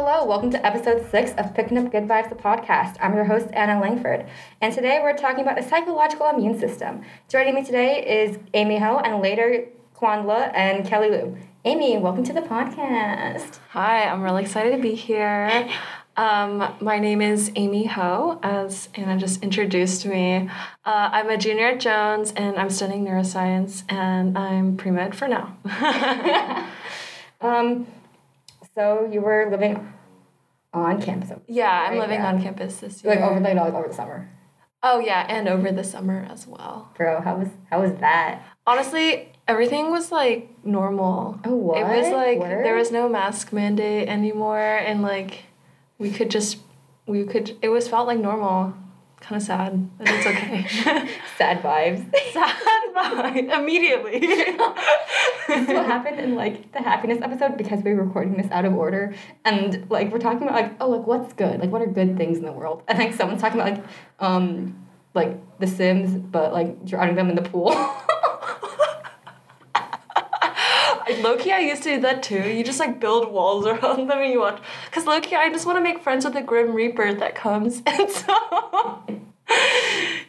[0.00, 2.94] Hello, welcome to episode six of Picking Up Good Vibes, the podcast.
[3.00, 4.28] I'm your host, Anna Langford,
[4.60, 7.02] and today we're talking about the psychological immune system.
[7.28, 11.36] Joining me today is Amy Ho and later Kwan Le and Kelly Lu.
[11.64, 13.58] Amy, welcome to the podcast.
[13.70, 15.68] Hi, I'm really excited to be here.
[16.16, 20.48] Um, my name is Amy Ho, as Anna just introduced me.
[20.84, 25.26] Uh, I'm a junior at Jones and I'm studying neuroscience, and I'm pre med for
[25.26, 25.56] now.
[27.40, 27.88] um,
[28.78, 29.92] so you were living
[30.72, 31.32] on campus.
[31.48, 32.00] Yeah, I'm right?
[32.02, 32.28] living yeah.
[32.28, 33.12] on campus this year.
[33.12, 34.30] Like over the like over the summer.
[34.84, 36.88] Oh yeah, and over the summer as well.
[36.96, 38.40] Bro, how was how was that?
[38.68, 41.40] Honestly, everything was like normal.
[41.44, 41.78] Oh what?
[41.78, 42.64] It was like Word?
[42.64, 45.46] there was no mask mandate anymore, and like
[45.98, 46.58] we could just
[47.08, 48.74] we could it was felt like normal
[49.20, 50.64] kind of sad but it's okay
[51.36, 52.54] sad vibes sad
[52.98, 58.50] vibes immediately this what happened in like the happiness episode because we were recording this
[58.50, 59.14] out of order
[59.44, 62.38] and like we're talking about like oh like what's good like what are good things
[62.38, 63.84] in the world and like someone's talking about like
[64.20, 67.72] um like the sims but like drowning them in the pool
[71.22, 72.48] low key, I used to do that too.
[72.48, 74.60] You just like build walls around them and you watch.
[74.86, 77.82] Because low key, I just want to make friends with the Grim Reaper that comes.
[77.98, 79.02] And so.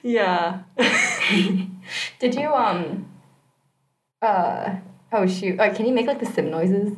[0.03, 0.61] Yeah.
[2.19, 3.09] Did you, um.
[4.22, 4.75] Uh.
[5.11, 5.58] Oh, shoot.
[5.58, 6.95] Like, can you make like the sim noises?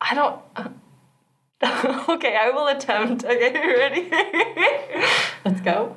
[0.00, 0.40] I don't.
[2.08, 3.24] okay, I will attempt.
[3.24, 4.08] Okay, ready?
[5.44, 5.96] Let's go.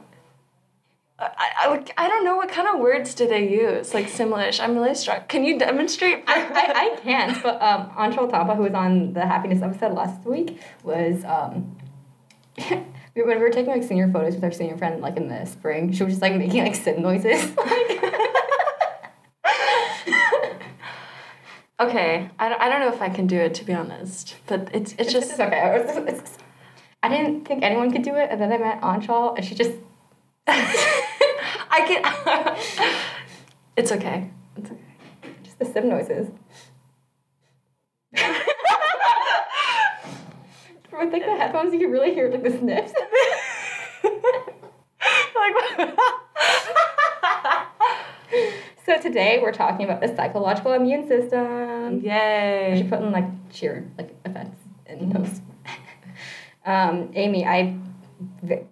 [1.19, 4.75] I, I, I don't know what kind of words do they use like simlish i'm
[4.75, 8.73] really struck can you demonstrate I, I, I can't but um Anshul Thapa who was
[8.73, 11.77] on the happiness episode last week was um
[13.13, 15.91] when we were taking like senior photos with our senior friend like in the spring
[15.91, 17.51] she was just like making like sim noises
[21.79, 24.69] okay I don't, I don't know if i can do it to be honest but
[24.73, 26.37] it's it's, just it's okay it's, it's,
[27.03, 29.71] I didn't think anyone could do it and then i met Anshul and she just
[31.71, 32.97] I can.
[33.77, 34.29] it's okay.
[34.57, 34.81] It's okay.
[35.43, 36.27] Just the sim noises.
[40.91, 42.93] With like the headphones, you can really hear like the sniffs.
[45.35, 45.97] like.
[48.85, 52.01] so today we're talking about the psychological immune system.
[52.01, 52.73] Yay!
[52.73, 55.41] I should put in like cheer like effects in those.
[56.65, 57.77] um, Amy, I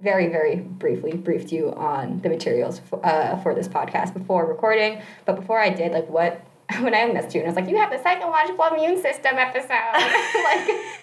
[0.01, 5.01] very, very briefly briefed you on the materials for, uh, for this podcast before recording.
[5.25, 6.41] But before I did, like, what,
[6.79, 9.69] when I messaged you and I was like, you have the psychological immune system episode.
[9.69, 10.98] like,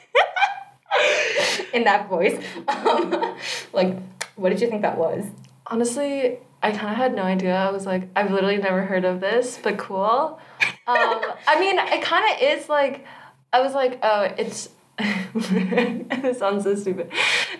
[1.76, 2.36] in that voice.
[2.68, 3.36] Um,
[3.72, 3.96] like,
[4.36, 5.24] what did you think that was?
[5.66, 7.54] Honestly, I kind of had no idea.
[7.54, 10.40] I was like, I've literally never heard of this, but cool.
[10.88, 13.04] Um, I mean, it kind of is like,
[13.52, 14.68] I was like, oh, it's
[15.00, 17.10] it sounds so stupid.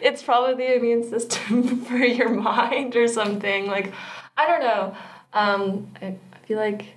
[0.00, 3.66] It's probably the immune system for your mind or something.
[3.66, 3.92] Like,
[4.36, 4.96] I don't know.
[5.32, 6.94] Um, I, I feel like,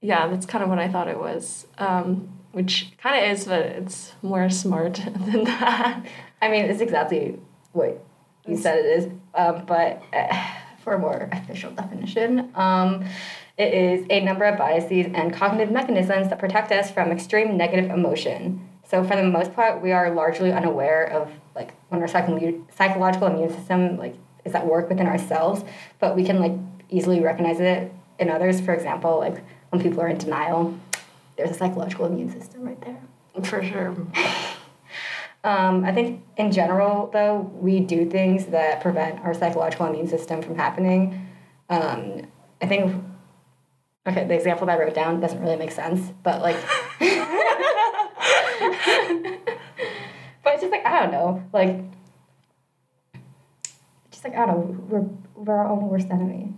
[0.00, 1.68] yeah, that's kind of what I thought it was.
[1.78, 4.94] Um, which kind of is, but it's more smart
[5.26, 6.04] than that.
[6.42, 7.38] I mean, it's exactly
[7.70, 8.04] what
[8.48, 9.04] you said it is.
[9.32, 10.44] Um, but uh,
[10.82, 13.04] for a more official definition, um,
[13.56, 17.90] it is a number of biases and cognitive mechanisms that protect us from extreme negative
[17.90, 18.68] emotion.
[18.90, 23.28] So for the most part, we are largely unaware of like when our psycho- psychological
[23.28, 25.62] immune system like is at work within ourselves,
[26.00, 26.58] but we can like
[26.90, 28.60] easily recognize it in others.
[28.60, 30.76] For example, like when people are in denial,
[31.38, 33.00] there's a psychological immune system right there.
[33.44, 33.90] For sure.
[35.44, 40.42] um, I think in general, though, we do things that prevent our psychological immune system
[40.42, 41.28] from happening.
[41.70, 42.26] Um,
[42.60, 43.04] I think,
[44.06, 46.56] okay, the example that I wrote down doesn't really make sense, but like.
[50.42, 51.84] but it's just like I don't know, like
[54.10, 56.54] just like I don't know, we're we're our own worst enemy.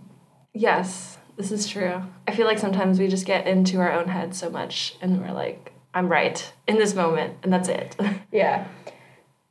[0.53, 2.03] Yes, this is true.
[2.27, 5.33] I feel like sometimes we just get into our own head so much, and we're
[5.33, 7.95] like, I'm right in this moment, and that's it.
[8.31, 8.67] yeah,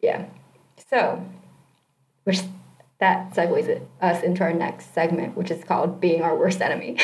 [0.00, 0.26] yeah.
[0.88, 1.26] So,
[2.22, 2.42] which
[3.00, 6.98] that segues it, us into our next segment, which is called "Being Our Worst Enemy."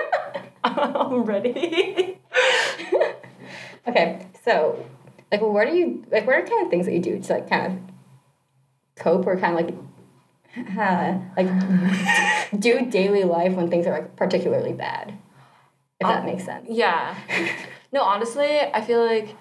[0.64, 2.20] I'm ready.
[3.88, 4.86] okay, so
[5.32, 7.48] like what are you like what are kind of things that you do to like
[7.48, 7.78] kind of
[8.94, 9.74] cope or kind of like
[11.36, 11.48] like
[12.60, 15.16] do daily life when things are like particularly bad
[16.00, 16.66] if um, that makes sense.
[16.68, 17.14] yeah.
[17.92, 19.34] No honestly i feel like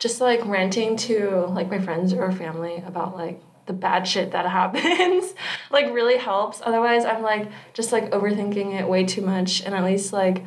[0.00, 4.44] just like ranting to like my friends or family about like the bad shit that
[4.44, 5.34] happens
[5.70, 6.60] like really helps.
[6.64, 9.62] Otherwise i'm like just like overthinking it way too much.
[9.62, 10.44] And at least like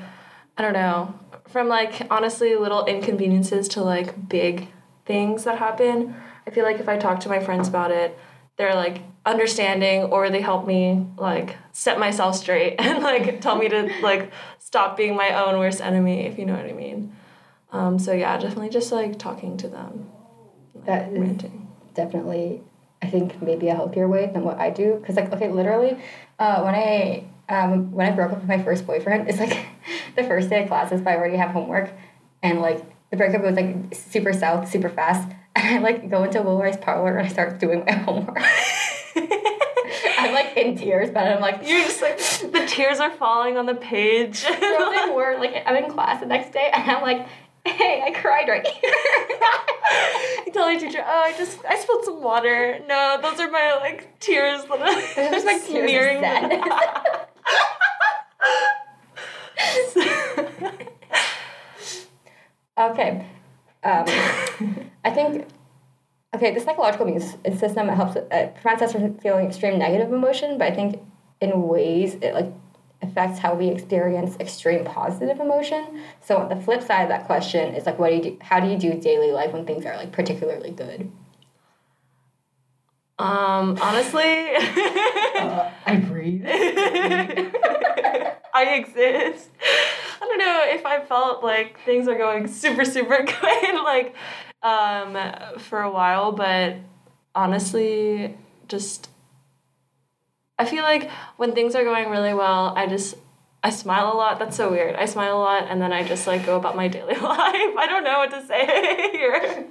[0.57, 1.17] i don't know
[1.47, 4.67] from like honestly little inconveniences to like big
[5.05, 6.15] things that happen,
[6.45, 8.17] I feel like if I talk to my friends about it,
[8.57, 13.67] they're like understanding or they help me like set myself straight and like tell me
[13.69, 17.15] to like stop being my own worst enemy, if you know what I mean.
[17.71, 20.09] Um, so yeah, definitely just like talking to them.
[20.73, 21.67] Like, That is- ranting.
[21.93, 22.61] definitely
[23.01, 25.97] I think maybe a healthier way than what I do because like okay literally
[26.39, 29.65] uh, when I um, when I broke up with my first boyfriend it's like
[30.15, 31.91] the first day of classes but I already have homework
[32.41, 36.41] and like the breakup was like super south super fast and I like go into
[36.41, 38.41] Woolworth's parlor and I start doing my homework
[40.17, 43.65] I'm like in tears but I'm like You're just like the tears are falling on
[43.65, 44.37] the page.
[44.39, 47.27] Something where like I'm in class the next day and I'm like
[47.65, 48.93] hey I cried right here
[50.45, 52.79] you tell your teacher, oh, I just I spilled some water.
[52.87, 56.21] No, those are my like tears that I'm Those are my tears of smearing
[62.77, 63.25] Okay.
[63.85, 64.05] Um,
[65.05, 65.47] I think,
[66.35, 70.11] okay, the psychological immune s- system it helps, it prevents us from feeling extreme negative
[70.11, 70.99] emotion, but I think
[71.39, 72.51] in ways it like
[73.01, 76.01] affects how we experience extreme positive emotion.
[76.21, 78.37] So the flip side of that question is like, what do you do?
[78.41, 81.11] How do you do daily life when things are like particularly good?
[83.17, 86.43] Um, honestly, I breathe.
[88.53, 89.49] I exist.
[90.35, 94.13] I don't know if I felt like things are going super, super good, like,
[94.61, 95.17] um,
[95.59, 96.75] for a while, but
[97.33, 98.35] honestly,
[98.67, 99.09] just,
[100.59, 103.15] I feel like when things are going really well, I just,
[103.63, 104.37] I smile a lot.
[104.37, 104.95] That's so weird.
[104.95, 107.21] I smile a lot and then I just like go about my daily life.
[107.21, 109.67] I don't know what to say here.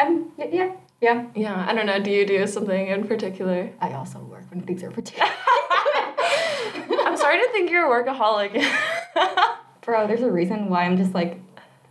[0.00, 1.26] Um, yeah, yeah.
[1.36, 2.00] Yeah, I don't know.
[2.02, 3.70] Do you do something in particular?
[3.80, 5.30] I also work when things are particular.
[6.90, 8.94] I'm sorry to think you're a workaholic.
[9.82, 11.40] Bro, there's a reason why I'm just like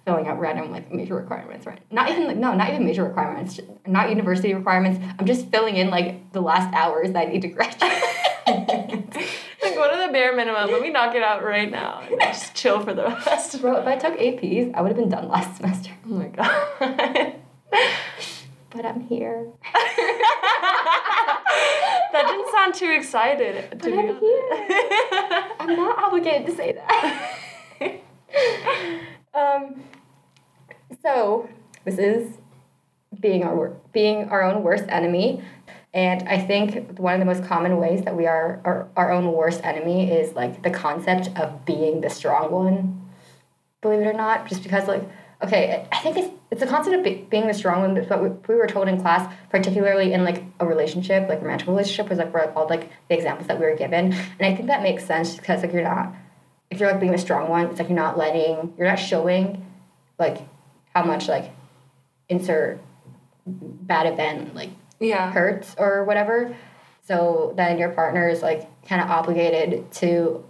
[0.05, 1.79] filling out random like major requirements, right?
[1.91, 4.99] Not even like no, not even major requirements, not university requirements.
[5.19, 7.81] I'm just filling in like the last hours that I need to graduate.
[8.47, 10.71] like, what are the bare minimum?
[10.71, 13.59] Let me knock it out right now and just chill for the rest.
[13.61, 15.91] Bro, if I took APs, I would have been done last semester.
[16.05, 17.35] Oh my god.
[18.69, 19.47] But I'm here.
[22.11, 23.69] that didn't sound too excited.
[23.71, 24.19] To But be I'm honest.
[24.19, 25.43] here.
[25.59, 27.99] I'm not obligated to say that.
[29.33, 29.81] um,
[31.01, 31.47] so
[31.85, 32.37] this is
[33.19, 35.41] being our being our own worst enemy,
[35.93, 39.31] and I think one of the most common ways that we are our, our own
[39.31, 43.09] worst enemy is like the concept of being the strong one.
[43.81, 45.03] Believe it or not, just because like
[45.43, 48.29] okay, I think it's it's a concept of be, being the strong one, but we,
[48.29, 52.33] we were told in class, particularly in like a relationship, like romantic relationship, was like
[52.33, 55.35] where all like the examples that we were given, and I think that makes sense
[55.35, 56.13] because like you're not
[56.69, 59.65] if you're like being the strong one, it's like you're not letting, you're not showing
[60.19, 60.39] like
[60.93, 61.51] how much like
[62.29, 62.81] insert
[63.45, 64.69] bad event like
[64.99, 65.31] yeah.
[65.31, 66.55] hurts or whatever.
[67.03, 70.43] So then your partner is like kind of obligated to.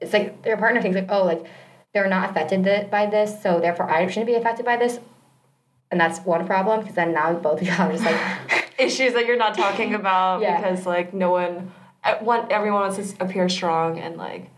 [0.00, 1.46] It's like your partner thinks like, oh, like
[1.94, 4.98] they're not affected by this, so therefore I shouldn't be affected by this,
[5.90, 9.26] and that's one problem because then now both of y'all are just like, Issues that
[9.26, 10.56] you're not talking about Yeah.
[10.60, 11.70] because like no one,
[12.02, 14.50] uh, one everyone wants to appear strong and like,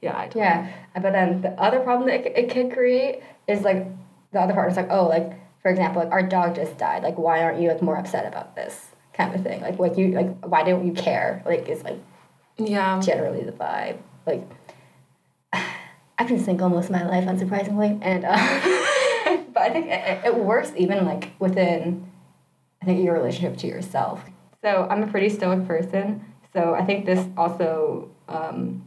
[0.00, 0.16] yeah.
[0.16, 0.72] I yeah.
[0.94, 3.86] But then the other problem that it, it could create is like
[4.32, 7.02] the other partner's like, oh, like for example, like our dog just died.
[7.02, 9.60] Like, why aren't you like more upset about this kind of thing?
[9.60, 11.42] Like, like you like why don't you care?
[11.44, 11.98] Like, is like
[12.56, 12.98] Yeah.
[13.00, 13.98] generally the vibe.
[14.26, 14.48] Like,
[16.18, 18.34] I've been single most of my life, unsurprisingly, and uh,
[19.54, 22.10] but I think it, it works even like within,
[22.82, 24.24] I think your relationship to yourself.
[24.62, 28.84] So I'm a pretty stoic person, so I think this also um,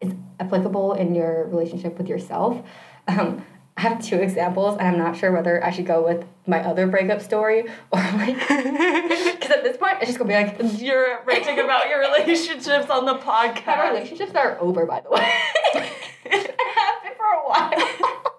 [0.00, 2.62] is applicable in your relationship with yourself.
[3.08, 3.44] Um,
[3.76, 6.86] I have two examples, and I'm not sure whether I should go with my other
[6.86, 11.58] breakup story or like, because at this point, it's just gonna be like, You're ranting
[11.58, 13.90] about your relationships on the podcast.
[13.92, 15.32] relationships are over, by the way.
[16.24, 17.72] it happened for a while.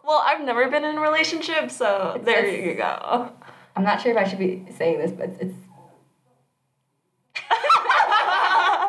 [0.05, 3.31] Well, I've never been in a relationship, so there it's- you go.
[3.75, 5.55] I'm not sure if I should be saying this, but it's.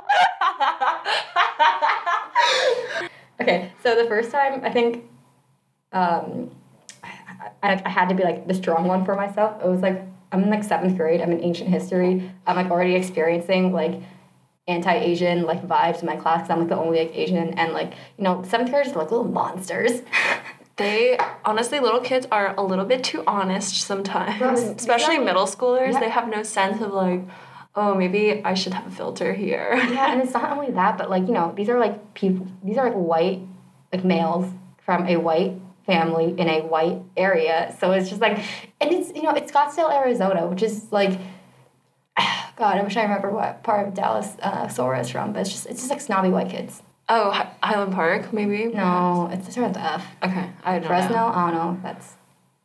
[3.41, 5.05] Okay, so the first time I think
[5.95, 6.51] um,
[7.63, 9.63] I, I, had to be like the strong one for myself.
[9.63, 11.23] It was like I'm in like seventh grade.
[11.23, 12.31] I'm in ancient history.
[12.47, 14.03] I'm like already experiencing like
[14.67, 17.93] anti-Asian like vibes in my class because I'm like the only like Asian and like
[18.19, 20.03] you know seventh graders are like little monsters.
[20.77, 25.19] They honestly, little kids are a little bit too honest sometimes, especially exactly.
[25.25, 25.93] middle schoolers.
[25.93, 26.01] Yeah.
[26.01, 27.21] They have no sense of like,
[27.77, 29.73] oh, maybe I should have a filter here.
[29.77, 32.49] yeah, and it's not only that, but like you know, these are like people.
[32.65, 33.43] These are like white,
[33.93, 34.53] like males
[34.85, 37.75] from a white family in a white area.
[37.81, 38.39] So it's just like,
[38.81, 41.19] and it's you know it's Scottsdale, Arizona, which is like.
[42.57, 45.51] God, I wish I remember what part of Dallas uh, Sora is from, but it's
[45.51, 46.83] just it's just like snobby white kids.
[47.09, 48.67] Oh, Hi- Highland Park, maybe.
[48.67, 50.07] No, it's starts with F.
[50.23, 51.27] Okay, I don't Fresno, know.
[51.27, 51.81] I don't know.
[51.83, 52.15] That's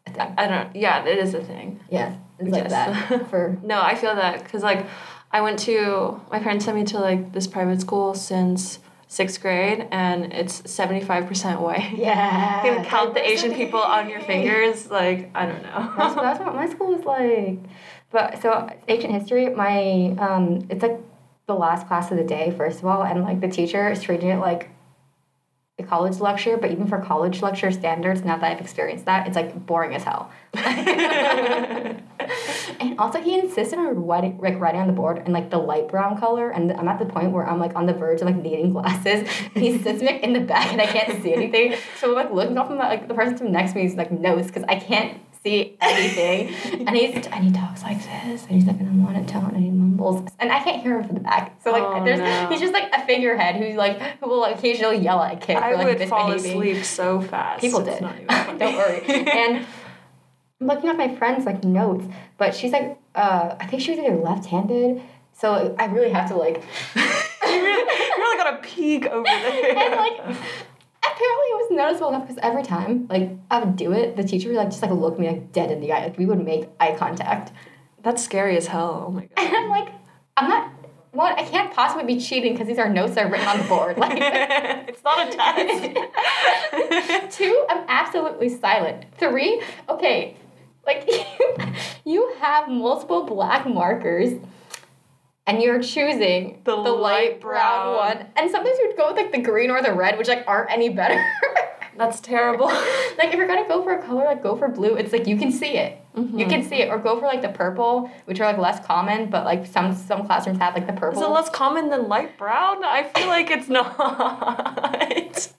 [0.06, 0.34] a thing.
[0.38, 0.76] I don't.
[0.76, 1.80] Yeah, it is a thing.
[1.90, 4.86] Yeah, it's like that for No, I feel that because like
[5.32, 9.88] I went to my parents sent me to like this private school since sixth grade,
[9.92, 11.94] and it's seventy five percent white.
[11.98, 12.64] yeah.
[12.64, 14.90] You can count the Asian people on your fingers.
[14.90, 16.22] Like I don't That's, know.
[16.22, 17.60] that's what my school was like.
[18.12, 21.00] But so ancient history, my um, it's like
[21.48, 24.30] the last class of the day, first of all, and like the teacher is treating
[24.30, 24.70] it like
[25.80, 29.36] a college lecture, but even for college lecture standards, now that I've experienced that, it's
[29.36, 30.32] like boring as hell.
[32.80, 35.88] and also, he insisted on writing, like writing on the board in like the light
[35.88, 38.36] brown color, and I'm at the point where I'm like on the verge of like
[38.36, 39.28] needing glasses.
[39.56, 41.76] And he sits me in the back, and I can't see anything.
[42.00, 44.48] So I'm like looking up, and like the person next to me is like notes
[44.48, 46.54] because I can't see anything.
[46.88, 49.70] and he's and he talks like this, and he's like in a monotone, and he
[49.72, 51.60] mumbles, and I can't hear him from the back.
[51.64, 52.48] So like, Oh, there's no.
[52.50, 55.72] he's just like a figurehead who's like who will occasionally yell at a kid I
[55.72, 57.62] for like would fall asleep so fast.
[57.62, 58.00] People did.
[58.60, 59.02] Don't worry.
[59.08, 59.66] And
[60.62, 62.06] I'm looking at my friend's like notes,
[62.38, 66.36] but she's like, uh, I think she was either left-handed, so I really have to
[66.36, 66.56] like,
[66.96, 67.02] you
[67.48, 69.78] really, you really gotta peek over there.
[69.78, 70.38] and like.
[71.02, 74.50] Apparently, it was noticeable enough because every time, like, I would do it, the teacher
[74.50, 76.04] would like just like look me like dead in the eye.
[76.04, 77.52] Like, we would make eye contact,
[78.04, 79.06] That's scary as hell.
[79.08, 79.32] Oh my god.
[79.38, 79.90] and I'm like,
[80.38, 80.72] I'm not.
[81.12, 83.64] One, I can't possibly be cheating because these are notes that are written on the
[83.64, 83.98] board.
[83.98, 84.18] Like,
[84.88, 85.98] it's not a test.
[87.38, 89.06] Two, I'm absolutely silent.
[89.18, 90.38] Three, okay,
[90.86, 91.10] like
[92.06, 94.34] you have multiple black markers
[95.50, 97.96] and you're choosing The light brown.
[97.96, 98.28] one.
[98.36, 100.90] And sometimes you'd go with like the green or the red, which like aren't any
[100.90, 101.20] better.
[101.98, 102.68] That's terrible.
[103.18, 104.96] like if you're gonna go for a color, like go for blue.
[104.96, 105.98] It's like you can see it.
[106.16, 106.50] You mm-hmm.
[106.50, 106.90] can see it.
[106.90, 110.26] Or go for like the purple, which are like less common, but like some some
[110.26, 111.20] classrooms have like the purple.
[111.20, 112.84] Is it less common than light brown?
[112.86, 115.50] I feel like it's not.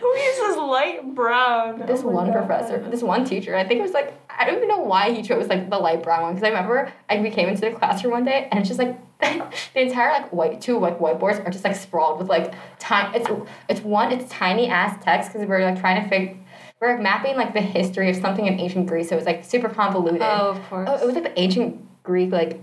[0.00, 1.82] Who uses light brown?
[1.82, 2.46] Oh this Oh one God.
[2.46, 5.22] professor, this one teacher, I think it was like I don't even know why he
[5.22, 8.12] chose like the light brown one because I remember I we came into the classroom
[8.12, 11.64] one day and it's just like the entire like white two like whiteboards are just
[11.64, 13.28] like sprawled with like tiny it's
[13.68, 16.36] it's one it's tiny ass text because we're like trying to figure
[16.80, 19.44] we're like, mapping like the history of something in ancient Greece so it was like
[19.44, 20.22] super convoluted.
[20.22, 20.88] Oh, of course.
[20.90, 22.60] Oh, it was like the ancient Greek like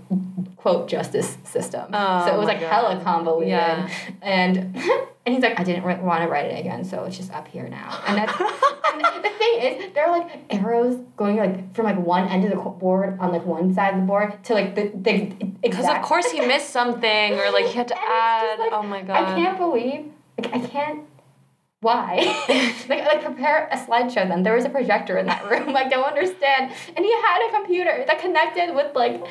[0.56, 1.86] quote justice system.
[1.92, 2.72] Oh, so it was like God.
[2.72, 3.48] hella convoluted.
[3.48, 3.88] Yeah.
[4.20, 4.76] And
[5.26, 7.68] and he's like, I didn't want to write it again, so it's just up here
[7.68, 8.02] now.
[8.06, 8.32] And that's
[8.92, 12.50] and the thing is, there are like arrows going like from like one end of
[12.50, 15.32] the board on like one side of the board to like the the
[15.62, 18.58] Because of course he missed something or like he had to And it's just, add.
[18.58, 19.28] like, oh my god.
[19.28, 21.04] I can't believe like I can't.
[21.80, 22.14] Why?
[22.88, 24.28] like, like prepare a slideshow.
[24.28, 25.74] Then there was a projector in that room.
[25.76, 26.72] I don't understand.
[26.96, 29.24] And he had a computer that connected with like.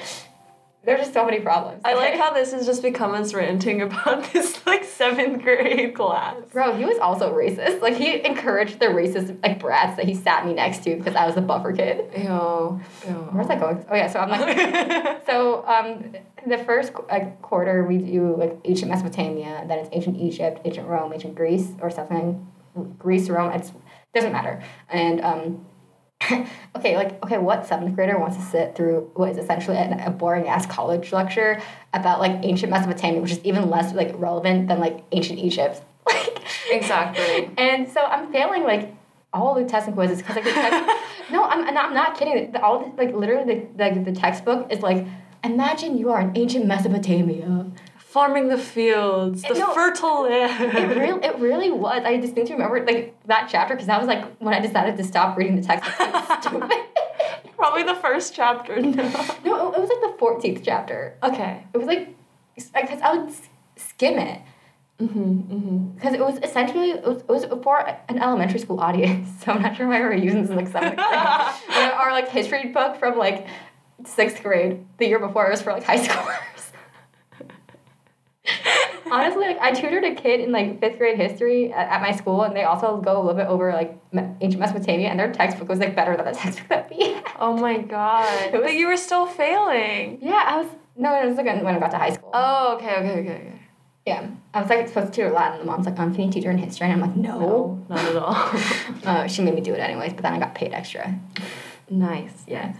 [0.84, 1.82] There's just so many problems.
[1.86, 6.38] I like how this has just become us ranting about this like seventh grade class.
[6.52, 7.82] Bro, he was also racist.
[7.82, 11.28] Like he encouraged the racist like brats that he sat me next to because I
[11.28, 12.10] was a buffer kid.
[12.18, 12.24] Ew.
[12.24, 13.14] Ew.
[13.32, 13.86] Where's that going?
[13.90, 16.16] Oh yeah, so I'm like, so um,
[16.48, 21.14] the first like quarter we do like ancient Mesopotamia, then it's ancient Egypt, ancient Rome,
[21.14, 22.48] ancient Greece, or something.
[22.98, 23.72] Greece, Rome, it's
[24.14, 24.62] doesn't matter.
[24.90, 25.66] And um,
[26.76, 30.10] okay, like okay, what seventh grader wants to sit through what is essentially a, a
[30.10, 31.62] boring ass college lecture
[31.94, 36.42] about like ancient Mesopotamia, which is even less like relevant than like ancient Egypt, like
[36.72, 37.50] Exactly.
[37.58, 38.94] and so I'm failing like
[39.34, 40.90] all the testing quizzes because like the text,
[41.32, 42.52] no, I'm, and I'm not kidding.
[42.52, 45.06] The, all the, like literally the, like the textbook is like
[45.44, 47.66] imagine you are in ancient Mesopotamia.
[48.12, 49.74] Farming the fields, the No.
[49.74, 50.76] fertile land.
[50.78, 52.04] It really, it really was.
[52.04, 55.38] I distinctly remember like that chapter because that was like when I decided to stop
[55.38, 56.42] reading the textbook.
[56.42, 56.72] Stupid.
[57.56, 58.82] Probably the first chapter.
[58.82, 58.90] No.
[59.46, 61.16] no, it, was like the 14th chapter.
[61.24, 61.64] Okay.
[61.74, 62.14] It was like
[62.74, 63.34] because I would
[63.78, 64.42] skim it.
[65.00, 65.20] Mm-hmm.
[65.54, 65.88] Mm-hmm.
[65.96, 69.62] Because it was essentially it was, it was for an elementary school audience, so I'm
[69.62, 70.76] not sure why we were using this like.
[70.76, 73.48] And our like history book from like
[74.06, 76.38] sixth grade, the year before, it was for like high schoolers.
[79.12, 82.44] Honestly, like I tutored a kid in like fifth grade history at, at my school,
[82.44, 84.00] and they also go a little bit over like
[84.42, 87.24] ancient Mesopotamia, and their textbook was like better than the textbook that we had.
[87.40, 88.54] Oh my god.
[88.54, 90.20] Was- but you were still failing.
[90.22, 92.32] Yeah, I was no, it was like when I got to high school.
[92.34, 93.60] Oh, okay, okay, okay, okay.
[94.06, 96.32] Yeah, I was like supposed to tutor Latin, and the mom's like, "Um, can you
[96.32, 98.34] teach her in history?" And I'm like, "No." No, not at all.
[99.06, 101.20] Uh, she made me do it anyways, but then I got paid extra.
[101.90, 102.44] nice.
[102.48, 102.76] Yeah.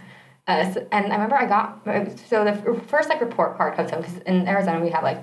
[0.46, 1.84] Uh, so, and I remember I got
[2.28, 5.22] so the f- first like report card comes home because in Arizona we have like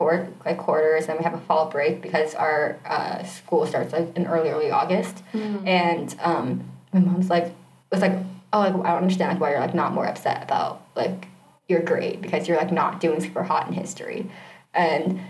[0.00, 4.16] four like quarters, and we have a fall break because our uh, school starts like
[4.16, 5.22] in early early August,
[5.66, 6.64] and um,
[6.94, 7.54] my mom's like
[7.92, 8.14] was like,
[8.54, 11.28] oh, like I don't understand like why you're like not more upset about like
[11.68, 14.30] your grade because you're like not doing super hot in history,
[14.72, 15.20] and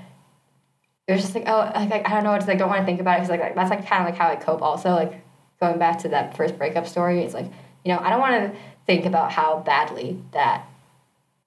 [1.08, 2.86] it was just like oh like, like I don't know it's like don't want to
[2.86, 5.20] think about it because like that's like kind of like how I cope also like
[5.58, 7.50] going back to that first breakup story it's like
[7.84, 10.64] you know I don't want to think about how badly that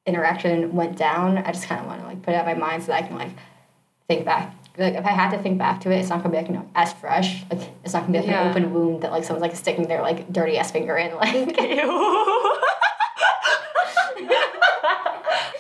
[0.06, 2.68] interaction went down I just kind of want to like put it out of my
[2.68, 3.32] mind so that I can like
[4.08, 4.54] think back.
[4.78, 6.54] Like if I had to think back to it it's not gonna be like you
[6.56, 7.44] know as fresh.
[7.52, 8.44] Like it's not gonna be like Yeah.
[8.44, 11.58] an open wound that like someone's like sticking their like dirty ass finger in like.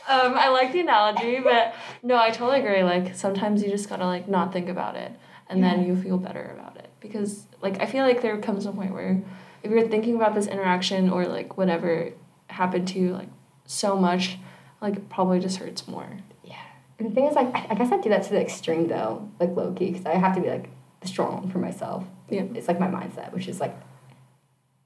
[0.05, 1.73] Um, I like the analogy, but
[2.03, 2.83] no, I totally agree.
[2.83, 5.12] Like sometimes you just gotta like not think about it,
[5.50, 6.89] and then you feel better about it.
[7.00, 9.23] Because like I feel like there comes a point where
[9.63, 12.12] if you're thinking about this interaction or like whatever
[12.47, 13.29] happened to you like
[13.65, 14.38] so much,
[14.82, 16.08] like it probably just hurts more.
[16.43, 16.55] Yeah.
[17.00, 19.29] And the thing is, like, I, I guess I do that to the extreme though,
[19.39, 20.70] like low key, because I have to be like
[21.01, 22.03] the strong for myself.
[22.29, 22.43] Yeah.
[22.53, 23.75] It's like my mindset, which is like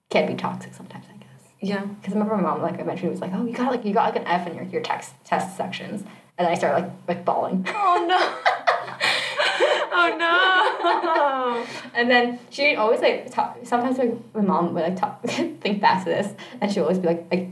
[0.10, 1.27] can't be toxic sometimes, I guess.
[1.60, 1.86] Yeah.
[1.86, 4.13] Because I remember my mom like eventually was like, "Oh, you got like you got
[4.13, 6.01] like an F in your your text test sections,"
[6.38, 7.65] and then I started like like bawling.
[7.67, 8.17] Oh no.
[9.91, 10.67] oh no.
[11.93, 13.57] and then she always like talk.
[13.63, 17.00] Sometimes like my mom would like talk, think back to this, and she would always
[17.00, 17.50] be like like,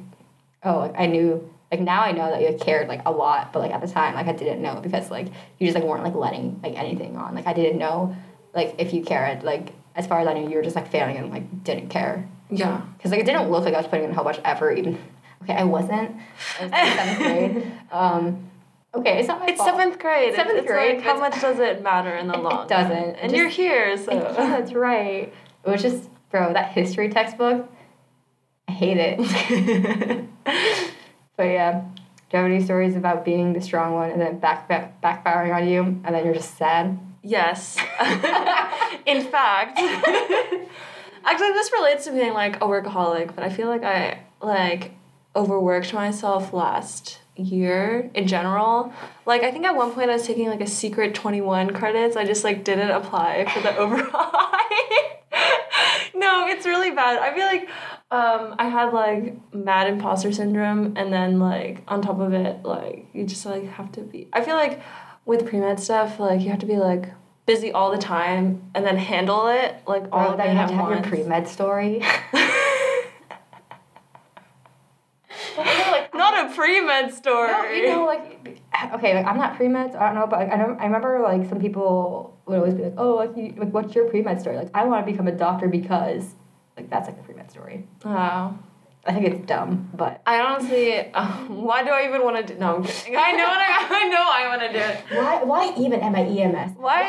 [0.66, 3.60] "Oh, like I knew." Like now I know that you cared like a lot, but
[3.60, 5.28] like at the time like I didn't know because like
[5.60, 7.34] you just like weren't like letting like anything on.
[7.36, 8.16] Like I didn't know
[8.54, 9.44] like if you cared.
[9.44, 12.28] Like as far as I knew, you were just like failing and like didn't care.
[12.50, 12.82] Yeah.
[12.98, 14.78] Because like it didn't look like I was putting in a whole bunch of effort.
[14.78, 14.98] Even
[15.44, 16.16] okay, I wasn't.
[16.62, 17.72] I was in seventh grade.
[17.92, 18.50] Um,
[18.94, 19.70] okay, it's not my It's fault.
[19.72, 20.36] seventh grade.
[20.36, 22.68] Seventh it's grade, Like, how much does it matter in the It- it long?
[22.68, 22.92] doesn't.
[22.92, 23.16] run?
[23.16, 24.14] And just- you're here, so.
[24.14, 25.34] yeah, that's right.
[25.66, 27.68] It was just, bro, that history textbook.
[28.68, 29.18] I hate it.
[31.38, 34.68] but yeah, do you have any stories about being the strong one and then back,
[34.68, 37.00] back backfiring on you, and then you're just sad?
[37.22, 37.78] Yes.
[39.06, 44.20] In fact, actually, this relates to being like a workaholic, but I feel like I
[44.42, 44.92] like
[45.36, 48.94] overworked myself last year in general.
[49.26, 52.16] Like, I think at one point I was taking like a secret 21 credits.
[52.16, 54.32] I just like didn't apply for the overall.
[56.16, 57.20] no, it's really bad.
[57.20, 57.68] I feel like
[58.16, 63.08] um, I had like mad imposter syndrome, and then like on top of it, like
[63.14, 64.28] you just like have to be.
[64.32, 64.82] I feel like
[65.26, 67.12] with pre med stuff, like you have to be like
[67.46, 70.70] busy all the time and then handle it like all Bro, of then you have
[70.70, 72.02] to have your pre med story.
[76.14, 77.52] Not a pre med story.
[77.52, 78.62] No, you know, like
[78.94, 80.86] okay, like I'm not pre med, so I don't know, but like, I know I
[80.86, 84.22] remember like some people would always be like, oh, like you, like what's your pre
[84.22, 84.56] med story?
[84.56, 86.36] Like I want to become a doctor because,
[86.78, 87.88] like that's like the pre med story.
[88.04, 88.58] Oh.
[89.08, 92.60] I think it's dumb, but I honestly, um, why do I even want to do?
[92.60, 93.16] No, I'm kidding.
[93.16, 95.04] I know what I, I know I want to do it.
[95.12, 96.72] why why even am I EMS?
[96.78, 97.04] Why?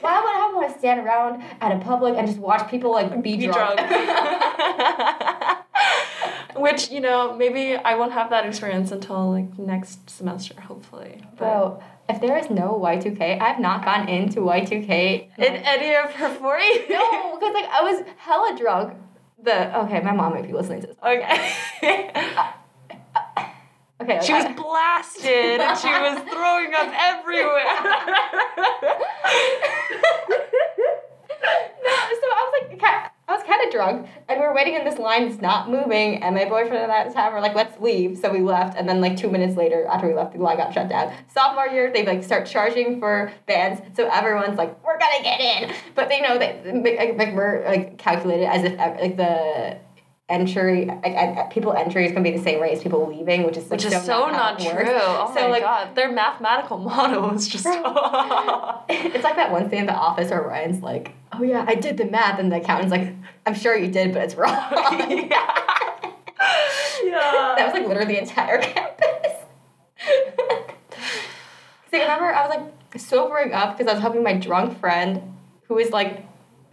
[0.00, 3.22] Why would I want to stand around at a public and just watch people like
[3.22, 3.78] be, Be drunk?
[3.78, 5.58] drunk.
[6.56, 11.22] Which you know, maybe I won't have that experience until like next semester, hopefully.
[11.36, 15.38] But Bro, if there is no Y2K, I have not gone into Y2K.
[15.38, 16.64] in any of her forty.
[16.90, 18.94] no, because like I was hella drunk.
[19.42, 20.96] The okay, my mom might be listening to this.
[21.02, 22.12] Okay.
[24.00, 27.62] Okay, She was blasted and she was throwing up everywhere.
[31.84, 34.74] no, so I was like, ki- I was kind of drunk, and we were waiting
[34.74, 37.40] in this line that's not moving, and my boyfriend and I at the time were
[37.40, 38.18] like, let's leave.
[38.18, 40.74] So we left, and then like two minutes later, after we left, the line got
[40.74, 41.14] shut down.
[41.32, 45.74] Sophomore year, they like start charging for bands, so everyone's like, we're gonna get in,
[45.94, 49.78] but they know that like, like we're like calculated as if like the
[50.32, 53.56] entry like, and people entry is gonna be the same rate as people leaving, which
[53.56, 54.74] is Which is so not it true.
[54.78, 54.90] works.
[54.92, 55.94] Oh so my like god.
[55.94, 57.66] Their mathematical model is just
[58.88, 61.96] it's like that one thing in the office where Ryan's like, "Oh yeah, I did
[61.98, 63.12] the math," and the accountant's like,
[63.46, 64.52] "I'm sure you did, but it's wrong."
[67.04, 67.54] yeah.
[67.56, 69.32] that was like literally the entire campus.
[71.90, 75.34] See, remember I was like sobering up because I was helping my drunk friend,
[75.68, 76.24] who was like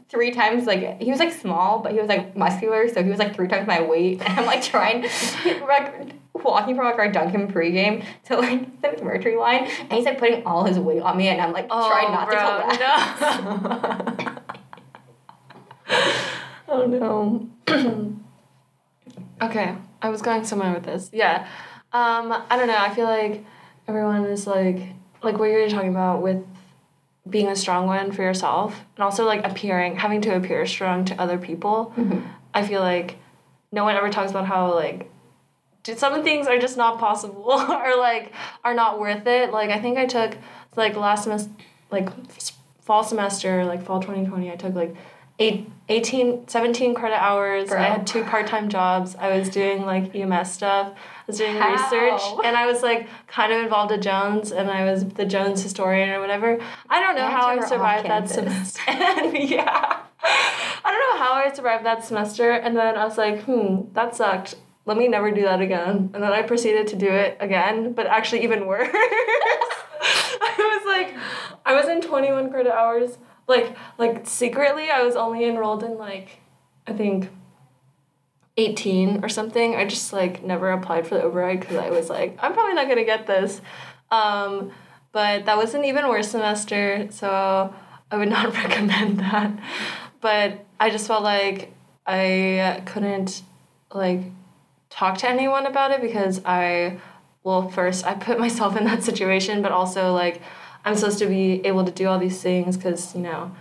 [0.09, 3.19] three times like he was like small, but he was like muscular, so he was
[3.19, 5.03] like three times my weight, and I'm like trying,
[5.43, 10.19] like walking from like our Duncan pregame to like the McMurtry line, and he's like
[10.19, 12.79] putting all his weight on me, and I'm like trying not to collapse.
[15.87, 15.95] No.
[16.67, 17.49] oh no.
[19.41, 21.09] okay, I was going somewhere with this.
[21.13, 21.47] Yeah.
[21.91, 22.77] Um, I don't know.
[22.77, 23.43] I feel like
[23.87, 26.43] everyone is like like what you're talking about with
[27.29, 31.21] being a strong one for yourself and also like appearing having to appear strong to
[31.21, 31.93] other people.
[31.97, 32.21] Mm-hmm.
[32.53, 33.17] I feel like
[33.71, 35.11] no one ever talks about how like
[35.83, 38.31] some things are just not possible or like
[38.63, 39.51] are not worth it.
[39.51, 40.37] Like I think I took
[40.75, 41.51] like last semester,
[41.91, 42.09] like
[42.81, 44.95] fall semester, like fall 2020, I took like
[45.39, 47.69] eight, 18, 17 credit hours.
[47.69, 47.79] Bro.
[47.79, 49.15] I had two part time jobs.
[49.15, 50.93] I was doing like EMS stuff.
[50.93, 51.71] I was doing How?
[51.71, 55.63] research, and I was like kind of involved at Jones, and I was the Jones
[55.63, 56.59] historian or whatever.
[56.89, 58.81] I don't know And how I survived that semester.
[58.87, 60.01] And yeah.
[60.21, 64.15] I don't know how I survived that semester, and then I was like, hmm, that
[64.15, 64.55] sucked.
[64.85, 66.09] Let me never do that again.
[66.13, 68.89] And then I proceeded to do it again, but actually even worse.
[68.93, 71.15] I was like,
[71.65, 73.17] I was in 21 credit hours.
[73.49, 76.39] Like, like secretly, I was only enrolled in like,
[76.87, 77.29] I think,
[78.57, 79.75] 18 or something.
[79.75, 82.87] I just like never applied for the override because I was like, I'm probably not
[82.87, 83.59] gonna get this.
[84.11, 84.71] Um,
[85.11, 87.73] but that was an even worse semester, so
[88.11, 89.51] I would not recommend that.
[90.21, 91.73] But I just felt like
[92.05, 93.41] I couldn't
[93.93, 94.21] like
[94.89, 96.99] talk to anyone about it because I,
[97.43, 100.41] well, first I put myself in that situation, but also like
[100.85, 103.51] I'm supposed to be able to do all these things because you know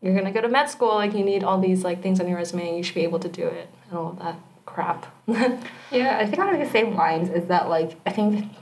[0.00, 2.36] you're gonna go to med school, like you need all these like things on your
[2.38, 5.06] resume, you should be able to do it and all that crap.
[5.90, 8.52] Yeah, I think on the same lines is that like I think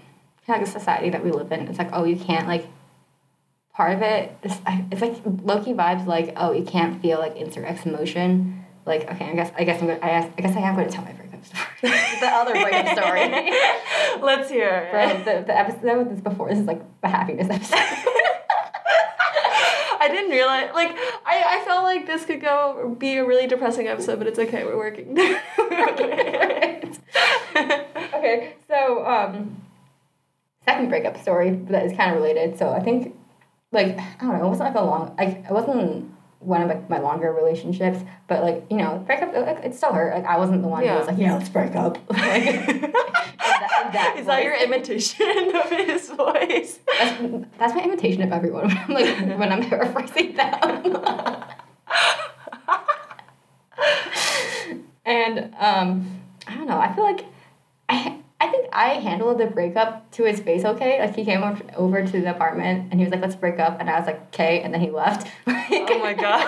[0.47, 2.67] like the society that we live in, it's like oh you can't like
[3.75, 4.57] part of it is
[4.93, 8.65] it's like low key vibes like oh you can't feel like insert X emotion.
[8.87, 10.87] Like okay, I guess I guess I'm gonna, I guess I guess I am going
[10.87, 11.65] to tell my breakup story.
[12.21, 13.29] the other breakup story.
[14.21, 14.91] Let's hear.
[14.93, 15.25] It.
[15.25, 17.79] the, the episode that's before this is like the happiness episode.
[19.99, 20.91] I didn't realize like
[21.25, 24.65] I, I felt like this could go be a really depressing episode, but it's okay.
[24.65, 25.19] We're working.
[28.15, 29.63] okay, so um,
[30.67, 32.59] second breakup story that is kind of related.
[32.59, 33.17] So I think,
[33.73, 36.89] like, I don't know, it wasn't like a long, like, it wasn't one of like
[36.91, 40.15] my longer relationships, but like, you know, breakup, like, it still hurt.
[40.15, 41.99] Like, I wasn't the one who was like, yeah, let's break up.
[42.11, 46.79] like, that- that Is that your imitation of his voice?
[46.99, 51.05] that's, that's my imitation of everyone when I'm like when I'm paraphrasing them.
[55.05, 56.79] and um, I don't know.
[56.79, 57.25] I feel like
[57.89, 61.01] I I think I handled the breakup to his face okay.
[61.01, 63.89] Like he came over, to the apartment and he was like, "Let's break up," and
[63.89, 65.27] I was like, "Okay," and then he left.
[65.47, 66.45] oh my god.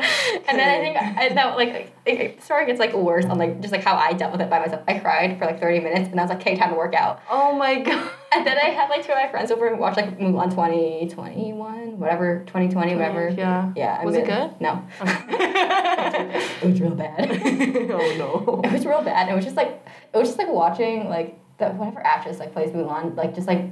[0.48, 3.38] And then I think I know like it, it- the story gets like worse on
[3.38, 4.82] like just like how I dealt with it by myself.
[4.86, 7.20] I cried for like thirty minutes and I was like, "Okay, time to work out."
[7.28, 8.10] Oh my god.
[8.36, 11.98] And then I had like two of my friends over and watched like Mulan 2021,
[11.98, 13.30] whatever, 2020, whatever.
[13.30, 13.72] Yeah.
[13.74, 13.98] Yeah.
[13.98, 14.60] I Was it good?
[14.60, 14.86] No.
[15.00, 15.06] oh
[16.62, 17.30] It was real bad.
[17.96, 18.60] Oh no.
[18.62, 19.30] it was real bad.
[19.30, 22.70] It was just like, it was just like watching like the whatever actress like plays
[22.72, 23.70] Mulan, like just like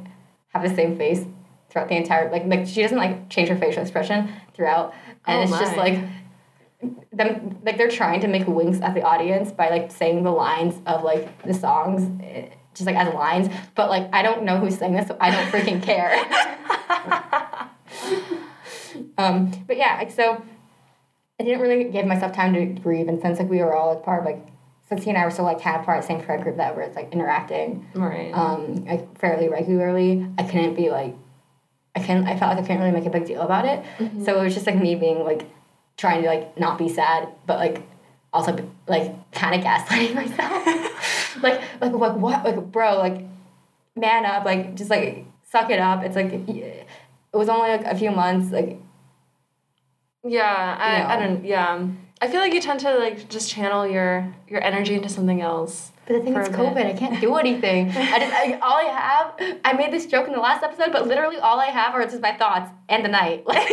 [0.49, 1.27] have the same face
[1.69, 4.95] throughout the entire, like, like she doesn't like change her facial expression throughout.
[5.27, 5.99] And Oh it's just like,
[7.13, 10.81] them like they're trying to make winks at the audience by like saying the lines
[10.87, 12.11] of like the songs
[12.75, 15.47] just like as lines but like i don't know who's saying this so i don't
[15.51, 16.13] freaking care
[19.19, 20.43] um but yeah like so
[21.41, 24.05] i didn't really give myself time to grieve and since like we were all like
[24.05, 24.47] part of like
[24.89, 26.77] since he and i were still like of part of the same friend group that
[26.77, 28.33] was like interacting Right.
[28.33, 31.15] um like fairly regularly i couldn't be like
[31.95, 32.27] i can't.
[32.27, 33.85] i felt like i couldn't really make a big deal about it
[34.25, 35.49] so it was just like me being like
[35.97, 37.83] trying to like not be sad but like
[38.35, 43.25] also like kind of gaslighting myself like like like what like bro like
[43.97, 46.87] man up like just like suck it up it's like it
[47.33, 48.79] was only like a few months like
[50.27, 51.87] yeah, I, you I don't yeah.
[52.21, 55.93] I feel like you tend to like just channel your your energy into something else.
[56.07, 56.59] but the thing is bit.
[56.59, 60.27] covid i can't do anything i just I, all i have i made this joke
[60.27, 63.09] in the last episode but literally all i have are just my thoughts and the
[63.09, 63.71] night like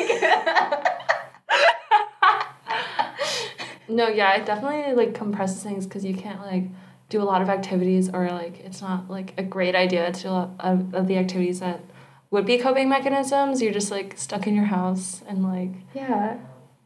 [3.92, 6.64] No, yeah, it definitely like compresses things because you can't like
[7.10, 10.30] do a lot of activities or like it's not like a great idea to do
[10.30, 11.82] a lot of, of the activities that
[12.30, 13.62] would be coping mechanisms.
[13.62, 16.38] You're just like stuck in your house and like yeah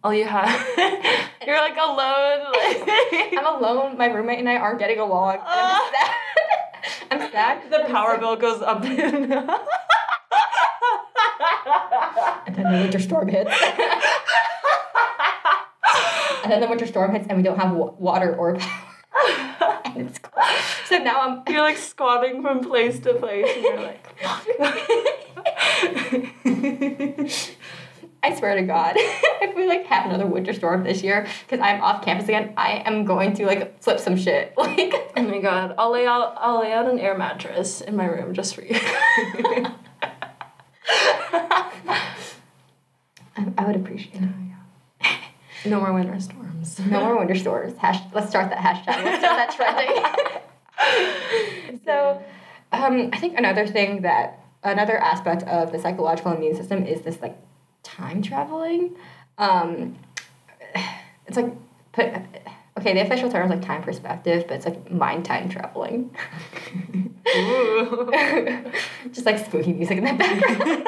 [0.04, 0.50] all you have
[1.46, 2.52] you're like alone.
[2.54, 6.16] Like, i'm alone my roommate and i aren't getting along and i'm sad
[7.12, 8.84] i'm sad the power bill goes up.
[8.84, 9.32] and
[12.56, 13.52] then the winter storm hits
[16.44, 20.08] and then the winter storm hits and we don't have wa- water or power and
[20.10, 20.46] it's cold.
[20.88, 24.06] so now i'm You're like squatting from place to place and you're like
[28.24, 31.80] I swear to God, if we like have another winter storm this year, because I'm
[31.82, 34.54] off campus again, I am going to like flip some shit.
[34.58, 38.06] Like, Oh my god, I'll lay out I'll lay out an air mattress in my
[38.06, 38.80] room just for you.
[43.38, 44.22] I, I would appreciate it.
[44.24, 44.55] Oh,
[45.66, 46.80] no more winter storms.
[46.90, 47.78] No more winter storms.
[47.78, 49.04] Hash, let's start that hashtag.
[49.04, 49.52] Let's start that
[51.68, 51.80] trending.
[51.86, 52.24] so,
[52.72, 57.22] um, I think another thing that another aspect of the psychological immune system is this
[57.22, 57.38] like
[57.84, 58.96] time traveling.
[59.38, 59.96] Um,
[61.28, 61.54] it's like
[61.94, 62.08] put
[62.80, 62.94] okay.
[62.94, 66.10] The official term is like time perspective, but it's like mind time traveling.
[69.12, 70.88] Just like spooky music in the background.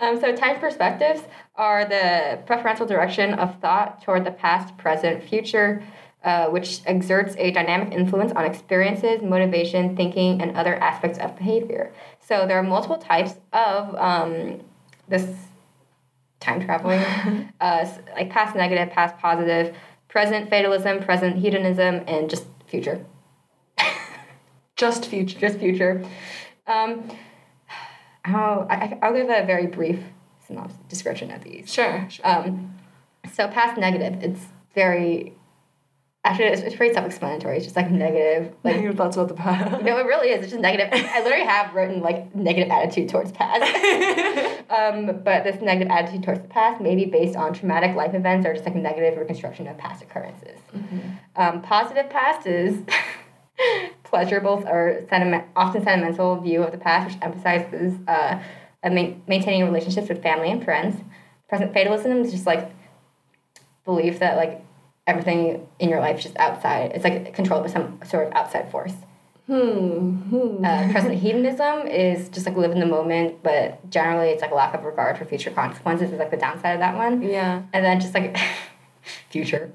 [0.00, 1.22] um, so time perspectives
[1.54, 5.82] are the preferential direction of thought toward the past, present, future,
[6.24, 11.92] uh, which exerts a dynamic influence on experiences, motivation, thinking, and other aspects of behavior.
[12.20, 14.60] So there are multiple types of um,
[15.08, 15.28] this
[16.40, 19.74] time traveling, uh, like past negative, past positive,
[20.08, 23.04] present fatalism, present hedonism, and just future.
[24.76, 25.38] Just future.
[25.38, 26.02] Just future.
[26.66, 27.08] Um,
[28.24, 29.98] I'll, I, I'll give a very brief
[30.88, 31.72] description of these.
[31.72, 32.06] Sure.
[32.10, 32.26] sure.
[32.26, 32.74] Um,
[33.32, 35.34] so past negative, it's very
[36.24, 37.56] actually it's, it's pretty self-explanatory.
[37.56, 39.82] It's just like negative, like your thoughts about the past.
[39.84, 40.42] no, it really is.
[40.42, 40.88] It's just negative.
[40.92, 43.62] I literally have written like negative attitude towards past.
[44.70, 48.46] um, but this negative attitude towards the past may be based on traumatic life events
[48.46, 50.58] or just like a negative reconstruction of past occurrences.
[51.36, 52.78] Um, positive past is
[54.04, 58.42] pleasurable or sentiment, often sentimental view of the past, which emphasizes uh,
[58.82, 61.00] a ma- maintaining relationships with family and friends.
[61.48, 62.70] Present fatalism is just like
[63.84, 64.64] belief that like
[65.06, 66.92] everything in your life is just outside.
[66.94, 68.94] It's like controlled by some sort of outside force.
[69.46, 70.16] Hmm.
[70.16, 70.64] hmm.
[70.64, 74.54] Uh, present hedonism is just like live in the moment, but generally it's like a
[74.54, 77.22] lack of regard for future consequences is like the downside of that one.
[77.22, 77.62] Yeah.
[77.72, 78.38] And then just like
[79.30, 79.70] future.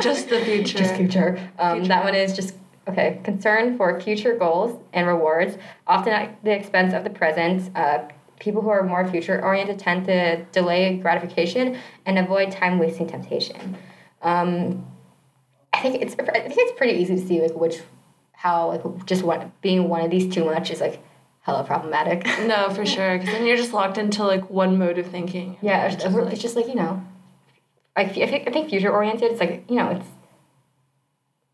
[0.00, 0.78] Just the future.
[0.78, 1.50] Just future.
[1.58, 1.88] Um, Future.
[1.88, 2.54] That one is just
[2.88, 3.20] okay.
[3.24, 7.74] Concern for future goals and rewards, often at the expense of the present.
[7.74, 8.04] Uh,
[8.38, 13.76] people who are more future oriented tend to delay gratification and avoid time wasting temptation.
[14.22, 14.86] Um,
[15.72, 17.80] I think it's I think it's pretty easy to see like which
[18.32, 21.02] how like just one being one of these too much is like
[21.40, 22.26] hella problematic.
[22.46, 23.18] No, for sure.
[23.18, 25.56] Because then you're just locked into like one mode of thinking.
[25.62, 27.02] Yeah, it's, it's like- just like you know,
[27.96, 29.32] like I think, I think future oriented.
[29.32, 30.06] It's like you know, it's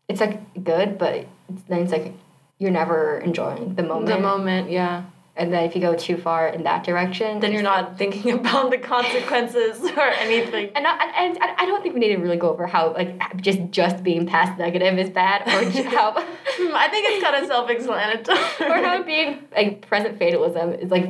[0.09, 2.13] it's like good, but it's, then it's like
[2.59, 4.07] you're never enjoying the moment.
[4.07, 5.03] the moment, yeah.
[5.35, 8.69] And then if you go too far in that direction, Then you're not thinking about
[8.69, 10.69] the consequences or anything.
[10.75, 10.93] And I,
[11.23, 14.03] and I I don't think we need to really go over how like just just
[14.03, 15.59] being past negative is bad, or
[15.97, 16.11] how
[16.55, 18.37] Hmm, I think it's kind of self-explanatory.
[18.71, 21.09] or how being like present fatalism is like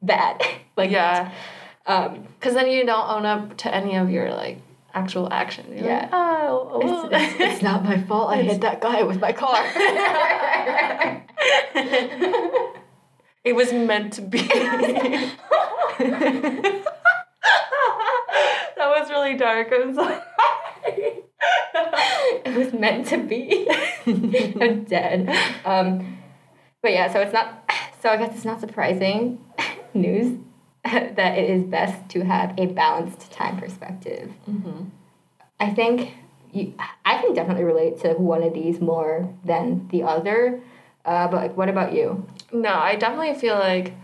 [0.00, 0.40] bad.
[0.76, 1.32] like yeah,
[1.86, 4.58] um, because then you don't own up to any of your like
[4.94, 5.64] actual action.
[5.74, 6.00] You're Yeah.
[6.02, 8.30] like, oh, it's, it's, it's not my fault.
[8.30, 9.60] I hit that guy with my car.
[13.46, 14.38] It was meant to be.
[14.38, 15.32] that
[18.76, 19.68] was really dark.
[19.72, 20.18] I'm sorry.
[22.44, 23.68] it was meant to be.
[24.60, 25.28] I'm dead.
[25.64, 26.18] Um,
[26.82, 27.70] but yeah, so it's not.
[28.02, 29.38] So I guess it's not surprising
[29.94, 30.38] news
[30.84, 34.32] that it is best to have a balanced time perspective.
[35.60, 36.14] I think
[36.52, 40.60] you, I can definitely relate to one of these more than the other.
[41.06, 42.26] Uh, but like, what about you?
[42.52, 43.94] No, I definitely feel like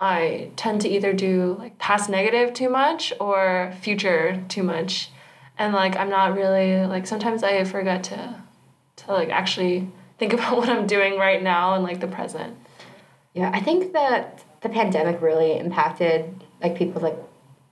[0.00, 5.10] I tend to either do like past negative too much or future too much.
[5.58, 8.42] And like I'm not really like sometimes I forget to
[8.96, 12.56] to like actually think about what I'm doing right now and like the present.
[13.34, 17.18] Yeah, I think that the pandemic really impacted like people's like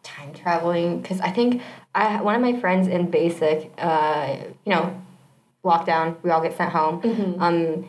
[0.03, 1.63] time traveling because I think
[1.95, 5.03] I one of my friends in basic, uh, you know,
[5.65, 7.01] lockdown, we all get sent home.
[7.41, 7.87] Um,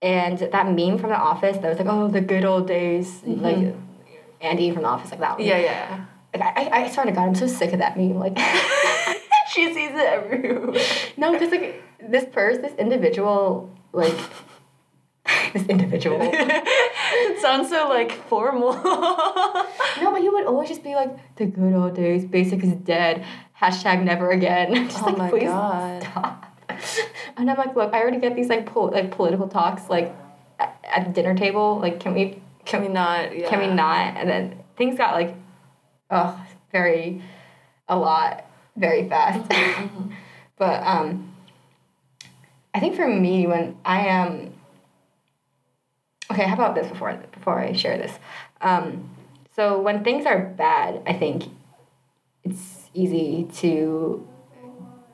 [0.00, 3.42] and that meme from the office that was like, oh, the good old days, mm-hmm.
[3.42, 3.74] like
[4.40, 5.46] Andy from the office, like that one.
[5.46, 6.04] Yeah, yeah.
[6.34, 8.14] Like, I, I, I swear to God, I'm so sick of that meme.
[8.14, 8.38] Like,
[9.52, 10.80] she sees it everywhere.
[11.16, 14.16] no, because like this person, this individual, like
[15.52, 16.18] this individual.
[16.22, 18.72] it sounds so like formal.
[18.74, 23.24] No, but he would always just be like, the good old days, basic is dead,
[23.60, 24.88] hashtag never again.
[24.88, 26.02] Just Oh like, my please God.
[26.02, 26.44] stop.
[27.36, 30.12] And I'm like, look, I already get these like pol- like political talks like
[30.58, 31.78] at, at the dinner table.
[31.78, 33.36] Like, can we Can we not?
[33.36, 33.48] Yeah.
[33.48, 34.16] can we not?
[34.16, 35.34] And then things got like,
[36.10, 37.22] oh, very,
[37.88, 38.44] a lot,
[38.76, 39.48] very fast.
[39.78, 40.12] Mm-hmm,
[40.56, 41.32] but um,
[42.74, 44.52] I think for me, when I am,
[46.30, 48.12] okay, how about this before before I share this?
[48.60, 49.10] Um,
[49.54, 51.44] so when things are bad, I think
[52.44, 54.26] it's easy to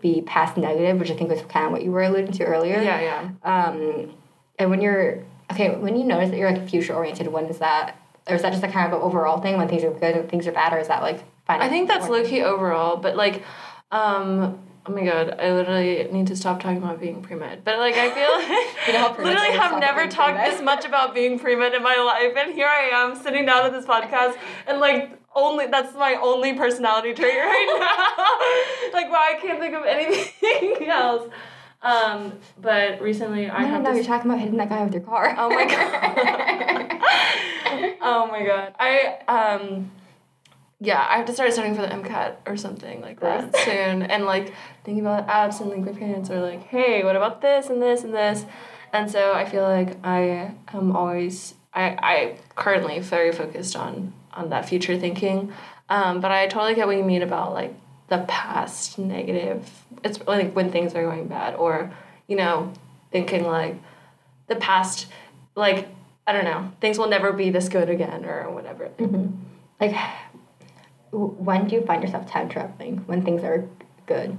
[0.05, 2.79] be past negative, which I think was kind of what you were alluding to earlier.
[2.81, 3.31] Yeah, yeah.
[3.43, 4.15] Um,
[4.59, 7.99] and when you're okay, when you notice that you're like future oriented, when is that?
[8.29, 10.29] Or is that just a kind of an overall thing when things are good and
[10.29, 11.63] things are bad, or is that like fine?
[11.63, 13.43] I think that's low key overall, but like,
[13.91, 17.65] um, Oh my god, I literally need to stop talking about being pre med.
[17.65, 20.53] But like I feel You know literally have never talked pre-med?
[20.53, 23.65] this much about being pre med in my life, and here I am sitting down
[23.65, 24.37] at this podcast,
[24.67, 28.99] and like only that's my only personality trait right now.
[28.99, 31.29] like wow, I can't think of anything else.
[31.83, 34.83] Um, but recently I No, no, have no, this you're talking about hitting that guy
[34.85, 35.35] with your car.
[35.39, 37.01] Oh my god.
[38.01, 38.75] oh my god.
[38.79, 39.91] I um
[40.81, 44.03] yeah, I have to start studying for the MCAT or something like that soon.
[44.03, 44.53] And like
[44.85, 48.45] thinking about apps and lubricants or like, hey, what about this and this and this?
[48.93, 54.51] And so I feel like I am always I I currently very focused on on
[54.51, 55.53] that future thinking.
[55.89, 57.75] Um, but I totally get what you mean about like
[58.09, 59.69] the past negative.
[60.03, 61.93] It's like when things are going bad or,
[62.27, 62.73] you know,
[63.11, 63.77] thinking like
[64.49, 65.07] the past
[65.55, 65.89] like
[66.27, 68.91] I don't know, things will never be this good again or whatever.
[69.81, 69.95] like,
[71.11, 72.99] when do you find yourself time traveling?
[73.07, 73.69] When things are
[74.07, 74.39] good?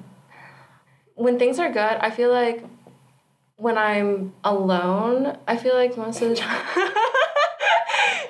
[1.14, 2.64] When things are good, I feel like
[3.58, 6.66] when I'm alone, I feel like most of the time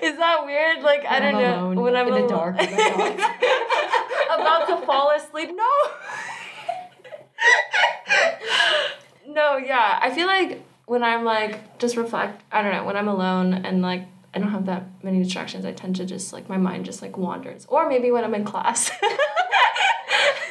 [0.06, 0.82] Is that weird?
[0.84, 1.60] Like I don't I'm know.
[1.66, 2.30] alone when I'm in the alone.
[2.30, 5.50] dark with my about to fall asleep.
[5.56, 5.72] No.
[9.28, 10.00] no, yeah.
[10.02, 13.82] I feel like when I'm like just reflect, I don't know, when I'm alone and
[13.82, 17.02] like I don't have that many distractions, I tend to just like my mind just
[17.02, 17.66] like wanders.
[17.70, 18.92] Or maybe when I'm in class.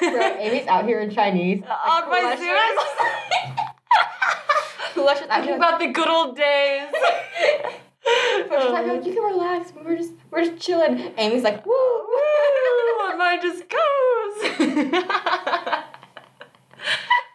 [0.01, 1.63] Bro, Amy's out here in Chinese.
[1.87, 2.49] On my Like, Zoom.
[4.95, 5.57] Who watches out Thinking here?
[5.57, 6.89] about the good old days.
[8.51, 9.73] We're just like, you can relax.
[9.83, 11.13] We're just, we're just chilling.
[11.17, 14.35] Amy's like, woo, Woo, my mind just goes.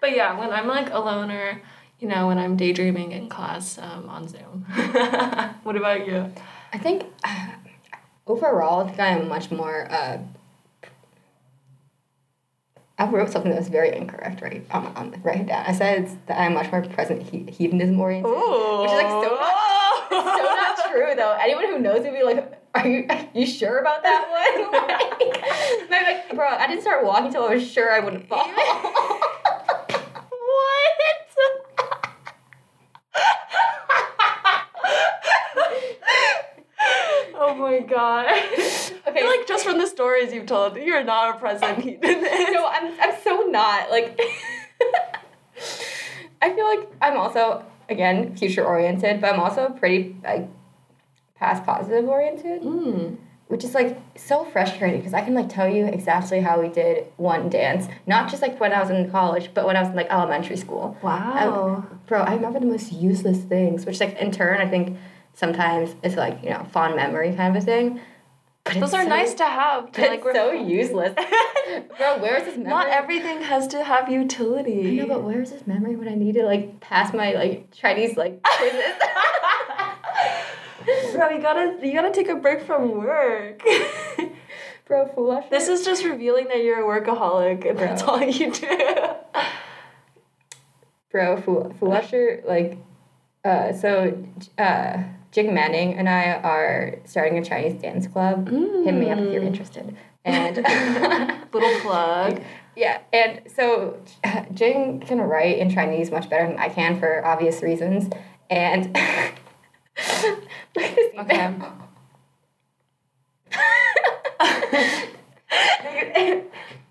[0.01, 1.61] but yeah, when I'm like alone or,
[1.99, 4.65] you know, when I'm daydreaming in class um, on Zoom.
[5.63, 6.31] what about you?
[6.71, 7.47] I think uh,
[8.27, 9.91] overall, I think I am much more.
[9.91, 10.19] Uh,
[12.99, 14.61] I wrote something that was very incorrect, right?
[14.71, 15.63] Um, write it down.
[15.65, 18.29] I said that I'm much more present he- hedonism oriented.
[18.29, 21.37] Which is like so not, so not true though.
[21.39, 24.71] Anyone who knows me would be like, "Are you are you sure about that one?"
[25.89, 28.45] like, I'm like, bro, I didn't start walking until I was sure I wouldn't fall.
[30.31, 30.95] What?
[37.35, 38.27] oh my god.
[39.09, 39.21] I Okay.
[39.21, 42.21] feel like just from the stories you've told, you're not a present hedonist.
[42.53, 44.19] no, I'm I'm so not like.
[46.41, 50.47] I feel like I'm also again future oriented, but I'm also pretty like
[51.35, 53.17] past positive oriented, Mm.
[53.47, 57.05] which is like so frustrating because I can like tell you exactly how we did
[57.17, 59.95] one dance, not just like when I was in college, but when I was in
[59.95, 60.95] like elementary school.
[61.01, 61.83] Wow.
[62.07, 64.97] Bro, I remember the most useless things, which like in turn I think
[65.33, 67.99] sometimes it's like you know fond memory kind of a thing.
[68.65, 69.91] But Those are so- nice to have.
[69.93, 71.13] To But like it's so useless,
[71.97, 72.17] bro.
[72.19, 72.69] Where is this memory?
[72.69, 74.89] Not everything has to have utility.
[74.89, 78.17] I know, but where's this memory when I need to like pass my like Chinese
[78.17, 78.81] like quizzes?
[81.13, 83.61] Bro, you gotta you gotta take a break from work.
[84.85, 85.45] Bro, foolish.
[85.51, 88.67] this is just revealing that you're a workaholic and that's all you do.
[91.11, 91.75] bro, fool.
[92.45, 92.77] Like,
[93.45, 94.17] uh, so,
[94.57, 98.47] uh, Jing Manning and I are starting a Chinese dance club.
[98.49, 99.47] Hit me up if you're Mm.
[99.47, 99.95] interested.
[100.25, 100.57] And
[101.53, 102.41] Little plug.
[102.75, 103.97] yeah, and so
[104.53, 108.09] Jing can write in Chinese much better than I can for obvious reasons.
[108.49, 108.97] And
[111.19, 111.55] Okay.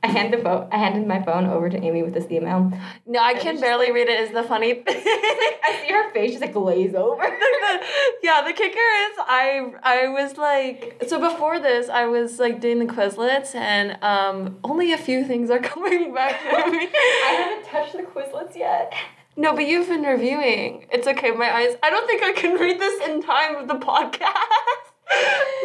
[0.00, 0.68] I hand the phone.
[0.70, 2.72] I handed my phone over to Amy with this email.
[3.04, 4.20] No, I can barely read it.
[4.20, 4.84] Is the funny thing.
[5.04, 7.22] I see her face just like glaze over.
[8.22, 12.78] yeah, the kicker is I I was like so before this I was like doing
[12.78, 16.88] the Quizlets and um only a few things are coming back to me.
[16.92, 18.92] I haven't touched the Quizlets yet.
[19.36, 20.86] No, but you've been reviewing.
[20.92, 21.32] It's okay.
[21.32, 21.76] My eyes.
[21.82, 24.28] I don't think I can read this in time of the podcast.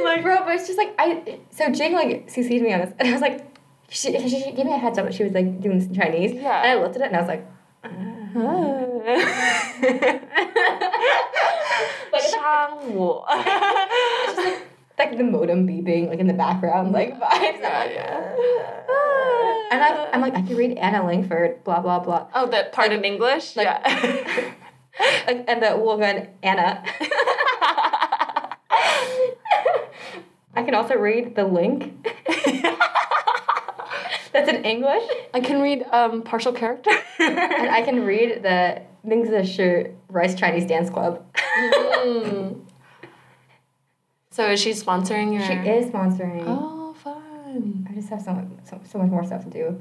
[0.03, 1.39] like, Bro, but it's just like I.
[1.51, 3.52] So Jing like CC'd me on this, and I was like,
[3.93, 6.33] she, she, she gave me a heads up she was like doing this in Chinese.
[6.33, 6.61] Yeah.
[6.63, 7.45] And I looked at it and I was like,
[7.83, 7.91] like
[12.13, 13.25] it's like, 商我。
[13.29, 14.67] it's just like,
[14.97, 17.59] like the modem beeping like in the background like vibes.
[17.59, 18.83] Yeah, I'm like, yeah.
[18.89, 22.27] "Ah." And I, I'm like, I can read Anna Langford, blah blah blah.
[22.35, 23.55] oh, that part in English.
[23.55, 24.51] like- yeah.
[25.25, 26.83] Like, and the woman Anna.
[30.55, 32.07] I can also read the link.
[34.33, 35.03] That's in English.
[35.33, 36.91] I can read um partial character.
[37.19, 41.23] And I can read the Mingzi Shi Rice Chinese Dance Club.
[41.35, 42.65] Mm.
[44.31, 45.43] So is she sponsoring your?
[45.45, 46.43] She is sponsoring.
[46.47, 47.87] Oh, fun.
[47.89, 49.79] I just have so much, so, so much more stuff to do.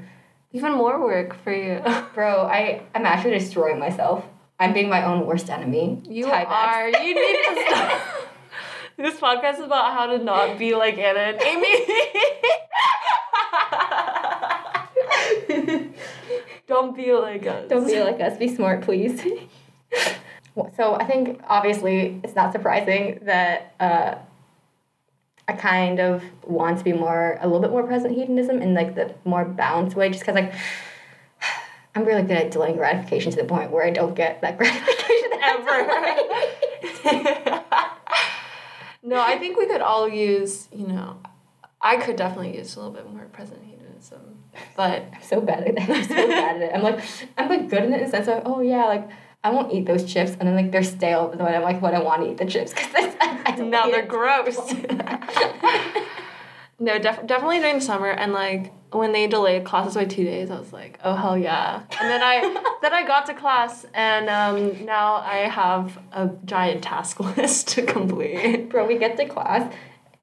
[0.52, 1.80] Even more work for you.
[2.14, 4.24] Bro, I I'm actually destroying myself.
[4.60, 6.02] I'm being my own worst enemy.
[6.04, 6.50] You backs.
[6.52, 6.88] are.
[6.88, 8.02] You need to stop.
[8.98, 11.86] this podcast is about how to not be like Anna and Amy.
[16.66, 17.68] Don't be like us.
[17.68, 18.38] Don't be like us.
[18.38, 19.20] Be smart, please.
[20.76, 24.14] so I think obviously it's not surprising that uh,
[25.48, 28.94] I kind of want to be more a little bit more present hedonism in like
[28.94, 30.54] the more balanced way, just because like
[31.94, 35.32] I'm really good at delaying gratification to the point where I don't get that gratification
[35.42, 35.86] Ever.
[39.02, 41.18] no, I think we could all use, you know,
[41.80, 44.31] I could definitely use a little bit more present hedonism.
[44.76, 45.80] But I'm so bad at it.
[45.80, 46.72] I'm so bad at it.
[46.74, 47.00] I'm like,
[47.38, 49.08] I'm like good in it in the sense of, oh yeah, like
[49.44, 51.28] I won't eat those chips, and then like they're stale.
[51.28, 53.86] But then I'm like, what I want to eat the chips because I, I now
[53.86, 54.08] they're it.
[54.08, 54.56] gross.
[56.78, 60.50] no, def- definitely during the summer and like when they delayed classes by two days,
[60.50, 61.82] I was like, oh hell yeah!
[62.00, 62.40] And then I
[62.82, 67.82] then I got to class and um, now I have a giant task list to
[67.82, 68.68] complete.
[68.68, 69.72] Bro, we get to class,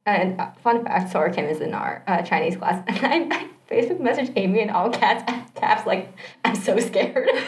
[0.05, 3.99] and uh, fun fact, Sora Kim is in our uh, Chinese class, and I Facebook
[3.99, 5.23] message Amy in all caps,
[5.55, 6.11] caps like,
[6.43, 7.29] I'm so scared.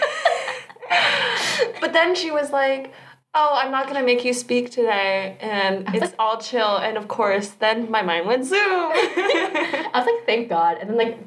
[1.80, 2.94] But then she was like,
[3.34, 7.50] "Oh, I'm not gonna make you speak today, and it's all chill." And of course,
[7.50, 8.60] then my mind went Zoom.
[8.62, 10.78] I was like, thank God.
[10.80, 11.18] And then like,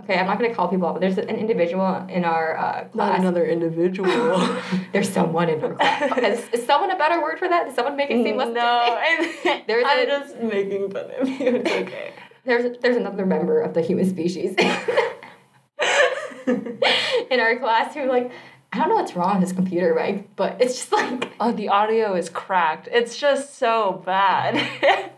[0.00, 3.20] okay, I'm not gonna call people out, but there's an individual in our uh, class.
[3.20, 4.10] Another individual.
[4.92, 6.38] There's someone in our class.
[6.38, 7.66] is, is someone a better word for that?
[7.66, 9.66] Does someone make it seem less no, addicting?
[9.66, 11.36] There's I'm a- just making fun of you.
[11.56, 12.12] It's okay.
[12.46, 14.54] There's there's another member of the human species
[16.46, 18.30] in our class who like
[18.72, 20.28] I don't know what's wrong with his computer, right?
[20.36, 22.88] But it's just like Oh, the audio is cracked.
[22.90, 25.10] It's just so bad.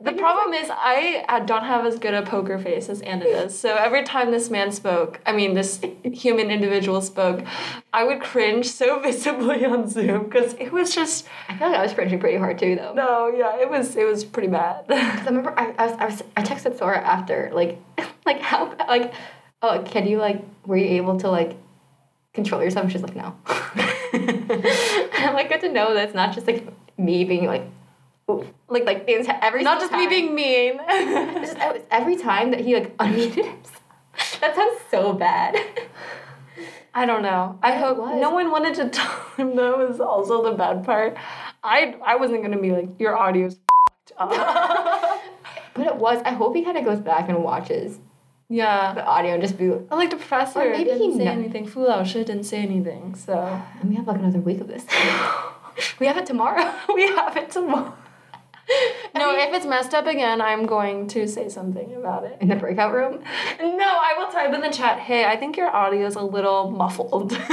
[0.00, 3.58] the problem is, I don't have as good a poker face as Anna does.
[3.58, 7.42] So every time this man spoke, I mean, this human individual spoke,
[7.92, 11.82] I would cringe so visibly on Zoom because it was just I feel like I
[11.82, 12.92] was cringing pretty hard too, though.
[12.94, 14.86] no, yeah, it was it was pretty bad.
[14.88, 17.78] 'Cause I remember I, I was I was I texted Sora after like
[18.26, 19.12] like how like
[19.62, 21.56] oh can you like were you able to like
[22.34, 22.90] control yourself?
[22.90, 23.34] She's like no.
[24.12, 26.66] I'm like good to know that it's not just like
[26.98, 27.64] me being like.
[28.68, 30.78] Like like the entire every Not just me being mean.
[31.44, 31.56] Just
[31.90, 33.80] every time that he like unmuted himself.
[34.40, 35.56] That sounds so bad.
[36.94, 37.58] I don't know.
[37.62, 41.16] I hope no one wanted to tell him that was also the bad part.
[41.64, 45.22] I I wasn't gonna be like your audio's f***ed up.
[45.74, 46.22] But it was.
[46.24, 47.98] I hope he kind of goes back and watches
[48.48, 48.92] yeah.
[48.94, 49.72] the audio and just be.
[49.90, 51.66] I like the professor Or maybe didn't he say kno- anything.
[51.66, 53.34] Fu Lao Shi didn't say anything, so
[53.80, 54.84] And we have like another week of this.
[55.98, 56.72] we have it tomorrow.
[56.94, 57.92] we have it tomorrow.
[59.14, 62.38] no, if it's messed up again, I'm going to say something about it.
[62.40, 63.22] In the breakout room.
[63.60, 64.98] No, I will type in the chat.
[64.98, 67.30] Hey, I think your audio is a little muffled.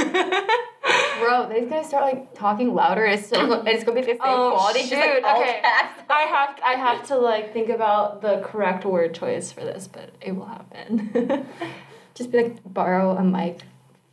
[1.20, 3.04] Bro, they're gonna start like talking louder.
[3.04, 4.80] It's so it's gonna be the same Oh, quality.
[4.80, 5.62] Just like shoot, okay.
[6.10, 10.10] I have I have to like think about the correct word choice for this, but
[10.20, 11.46] it will happen.
[12.14, 13.60] Just be like borrow a mic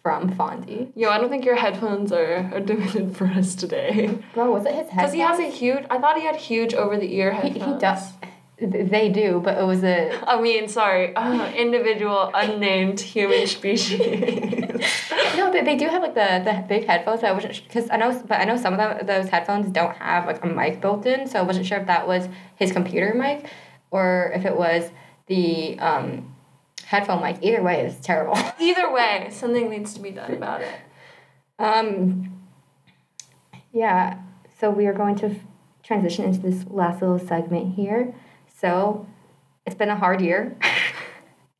[0.01, 0.91] from Fondy.
[0.95, 4.17] Yo, I don't think your headphones are, are doing it for us today.
[4.33, 4.97] Bro, was it his head?
[4.97, 5.85] Because he has a huge.
[5.89, 7.73] I thought he had huge over the ear headphones.
[7.73, 8.13] he does.
[8.61, 10.11] They do, but it was a.
[10.27, 13.99] I mean, sorry, uh, individual unnamed human species.
[15.35, 17.23] No, but they do have like the, the big headphones.
[17.23, 20.25] I wasn't because I know, but I know some of them, those headphones don't have
[20.25, 23.45] like a mic built in, so I wasn't sure if that was his computer mic
[23.91, 24.89] or if it was
[25.27, 26.35] the um,
[26.89, 27.37] headphone mic.
[27.43, 28.35] Either way, it's terrible.
[28.59, 30.73] Either way, something needs to be done about it.
[31.59, 32.41] Um,
[33.71, 34.17] yeah,
[34.59, 35.35] so we are going to
[35.83, 38.15] transition into this last little segment here.
[38.59, 39.05] So
[39.67, 40.57] it's been a hard year.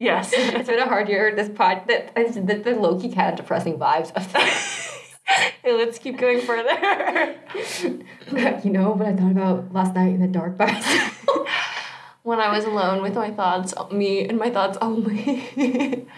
[0.02, 0.32] Yes.
[0.34, 1.36] it's been a hard year.
[1.36, 5.18] This pod, that the, key kind of depressing vibes of this.
[5.62, 7.36] hey, let's keep going further.
[8.64, 11.20] you know what I thought about last night in the dark by myself?
[12.30, 16.08] When I was alone with my thoughts, me and my thoughts only.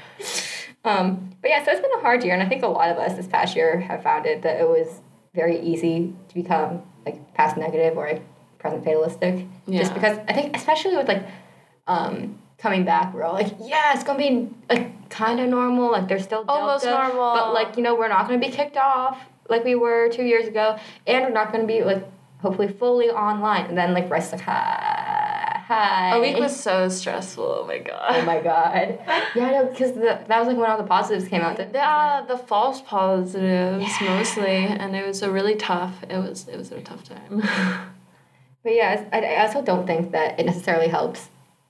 [0.83, 2.97] Um, but yeah, so it's been a hard year, and I think a lot of
[2.97, 5.01] us this past year have found it that it was
[5.35, 8.23] very easy to become like past negative or like
[8.57, 9.45] present fatalistic.
[9.67, 9.79] Yeah.
[9.79, 11.23] Just because I think, especially with like
[11.85, 15.91] um, coming back, we're all like, yeah, it's gonna be like kind of normal.
[15.91, 17.35] Like there's still Almost Delta, normal.
[17.35, 20.47] but like you know we're not gonna be kicked off like we were two years
[20.47, 22.03] ago, and we're not gonna be like
[22.41, 23.67] hopefully fully online.
[23.67, 25.00] And then like rest like, hi,
[25.71, 26.15] hi.
[26.15, 27.59] A week was so stressful.
[27.61, 28.15] Oh my god.
[28.15, 28.99] Oh my god.
[29.35, 31.59] Yeah, no, because that was like when all the positives came out.
[31.73, 34.07] Yeah, the false positives Yeah.
[34.17, 35.95] mostly, and it was a really tough.
[36.09, 37.41] It was it was a tough time.
[38.63, 41.29] But yeah, I, I also don't think that it necessarily helps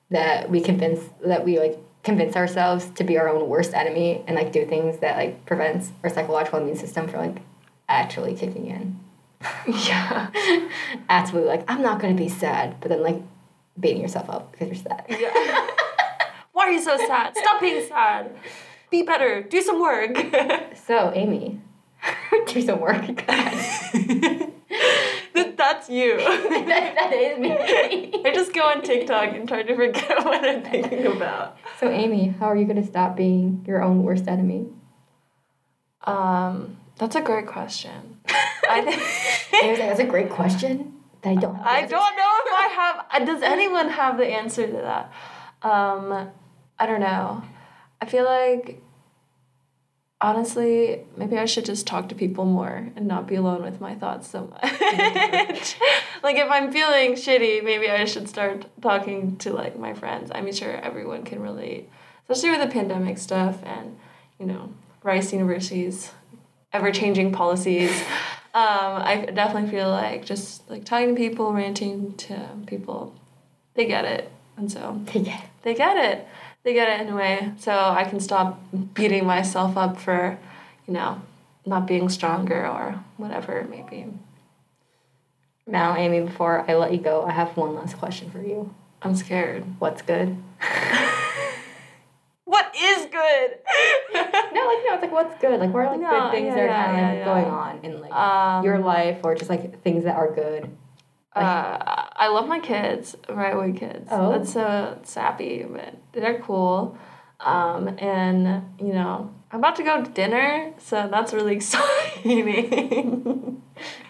[0.09, 4.35] that we convince that we like convince ourselves to be our own worst enemy and
[4.35, 7.37] like do things that like prevents our psychological immune system from like
[7.87, 8.99] actually kicking in.
[9.87, 10.29] Yeah.
[11.09, 13.21] Absolutely, like I'm not gonna be sad, but then like
[13.79, 15.05] beating yourself up because you're sad.
[15.09, 15.33] yeah.
[16.53, 17.35] Why are you so sad?
[17.37, 18.35] Stop being sad.
[18.89, 19.41] Be better.
[19.43, 20.15] Do some work.
[20.87, 21.61] So Amy,
[22.47, 23.25] do some work.
[23.25, 24.47] That-
[25.57, 26.17] That's you.
[26.17, 27.51] that, that is me.
[28.25, 31.57] I just go on TikTok and try to forget what I'm thinking about.
[31.79, 34.67] So Amy, how are you gonna stop being your own worst enemy?
[36.03, 38.19] Um, that's a great question.
[38.69, 39.77] I think.
[39.77, 40.93] That's a great question.
[41.21, 41.55] That I don't.
[41.59, 42.15] I don't know if I
[42.71, 43.05] have.
[43.11, 45.11] uh, Does anyone have the answer to that?
[45.61, 46.31] Um,
[46.79, 47.43] I don't know.
[48.01, 48.81] I feel like
[50.19, 53.95] honestly, maybe I should just talk to people more and not be alone with my
[53.95, 54.61] thoughts so much.
[56.23, 60.31] like if I'm feeling shitty, maybe I should start talking to like my friends.
[60.33, 61.89] I'm sure everyone can relate,
[62.29, 63.97] especially with the pandemic stuff and
[64.39, 64.71] you know
[65.03, 66.11] Rice University's
[66.71, 67.91] ever changing policies.
[68.53, 73.15] Um, I definitely feel like just like talking to people, ranting to people,
[73.75, 76.27] they get it, and so they get it.
[76.63, 78.61] They get it in a way, so I can stop
[78.93, 80.37] beating myself up for,
[80.85, 81.21] you know,
[81.65, 84.05] not being stronger or whatever it may be.
[85.65, 88.75] Now, Amy, before I let you go, I have one last question for you.
[89.01, 89.63] I'm scared.
[89.79, 90.37] What's good?
[92.51, 93.49] What is good?
[94.13, 95.57] No, like no, it's like what's good.
[95.61, 97.43] Like what are like No, good things yeah, that are yeah, kind of yeah, like
[97.43, 100.69] going on in like Um, your life, or just like things that are good.
[101.33, 101.77] Uh,
[102.23, 104.09] I love my kids, right way kids.
[104.11, 104.31] Oh.
[104.33, 106.97] That's so sappy, but they're cool.
[107.39, 111.55] Um, and you know, I'm about to go to dinner, so that's really
[112.35, 113.61] exciting.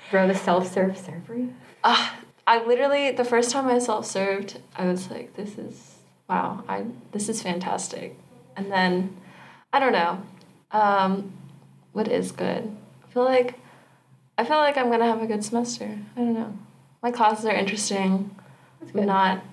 [0.09, 1.53] Bro, the self-serve servery.
[1.83, 2.09] uh,
[2.47, 6.85] I literally the first time I self served, I was like, this is wow, I
[7.11, 8.17] this is fantastic.
[8.55, 9.17] And then
[9.73, 10.21] I don't know.
[10.71, 11.33] Um,
[11.93, 12.75] what is good?
[13.03, 13.59] I feel like
[14.37, 15.99] I feel like I'm gonna have a good semester.
[16.15, 16.57] I don't know.
[17.03, 18.35] My classes are interesting.
[18.95, 19.43] I'm not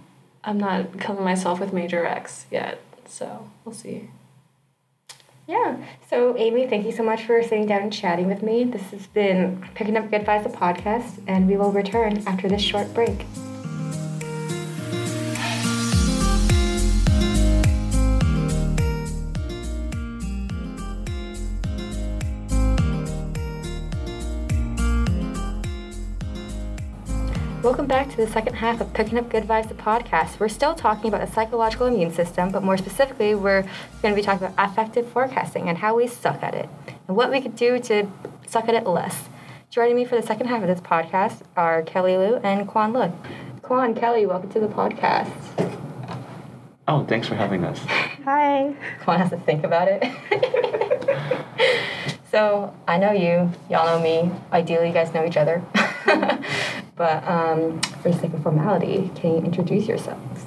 [0.45, 4.11] I'm not killing myself with major X yet, so we'll see.
[5.49, 5.79] Yeah.
[6.11, 8.65] So, Amy, thank you so much for sitting down and chatting with me.
[8.65, 12.61] This has been Picking Up Good Vibes, the podcast, and we will return after this
[12.61, 13.25] short break.
[27.69, 30.41] Welcome back to the second half of Picking Up Good Vibes, the podcast.
[30.41, 33.61] We're still talking about the psychological immune system, but more specifically, we're
[34.01, 36.67] going to be talking about affective forecasting and how we suck at it
[37.07, 38.11] and what we could do to
[38.47, 39.29] suck at it less.
[39.69, 43.13] Joining me for the second half of this podcast are Kelly Lou and Quan Look.
[43.61, 45.31] Quan, Kelly, welcome to the podcast.
[46.89, 47.81] Oh, thanks for having us.
[48.25, 48.75] Hi.
[49.05, 50.05] Quan has to think about it.
[52.31, 54.33] so I know you, y'all know me.
[54.55, 55.63] Ideally, you guys know each other.
[56.99, 60.45] but um, for the sake of formality, can you introduce yourselves?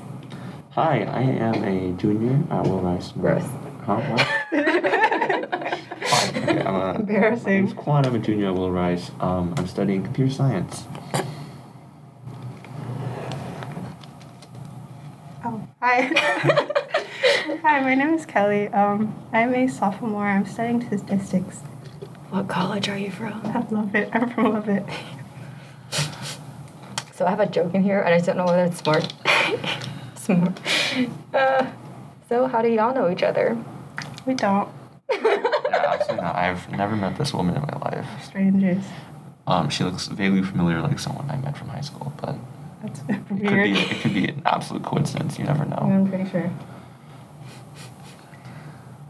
[0.71, 3.13] Hi, I am a junior at Will Rice.
[3.13, 3.47] Gross.
[3.85, 4.01] Huh?
[4.01, 4.27] What?
[6.33, 7.43] Okay, I'm a, Embarrassing.
[7.45, 8.05] My name's Quan.
[8.05, 9.11] I'm a junior at Will Rice.
[9.19, 10.85] Um, I'm studying computer science.
[15.43, 16.01] Oh, hi.
[17.61, 18.67] hi, my name is Kelly.
[18.69, 20.25] Um, I'm a sophomore.
[20.25, 21.59] I'm studying statistics.
[22.29, 23.41] What college are you from?
[23.45, 24.09] I love it.
[24.13, 24.85] I'm from Lovett.
[27.21, 29.13] So I have a joke in here, and I just don't know whether it's smart.
[30.15, 30.59] smart.
[31.31, 31.67] Uh,
[32.27, 33.55] so how do y'all know each other?
[34.25, 34.67] We don't.
[35.11, 35.19] Yeah,
[35.69, 36.35] absolutely not.
[36.35, 38.07] I've never met this woman in my life.
[38.23, 38.83] Strangers.
[39.45, 42.33] Um, she looks vaguely familiar, like someone I met from high school, but
[42.81, 43.63] That's it could weird.
[43.65, 45.37] be it could be an absolute coincidence.
[45.37, 45.75] You never know.
[45.77, 46.49] I'm pretty sure.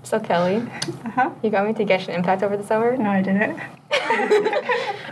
[0.03, 0.57] So Kelly,
[1.05, 1.29] Uh huh.
[1.41, 2.97] you got me to get Genshin Impact over the summer.
[2.97, 3.57] No, I didn't.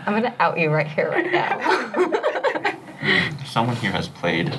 [0.06, 2.26] I'm gonna out you right here, right now.
[3.46, 4.54] Someone here has played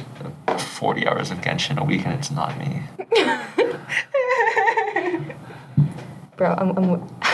[0.59, 2.83] 40 hours of Genshin a week, and it's not me.
[6.37, 7.09] Bro, I'm, I'm,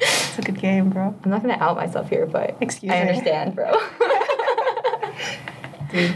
[0.00, 1.12] It's a good game, bro.
[1.24, 3.08] I'm not gonna out myself here, but Excuse I me.
[3.08, 3.72] understand, bro.
[5.90, 6.14] Dude.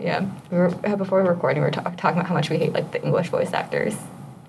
[0.00, 2.50] Yeah, we were, uh, before we were recording, we were talk, talking about how much
[2.50, 3.94] we hate like the English voice actors.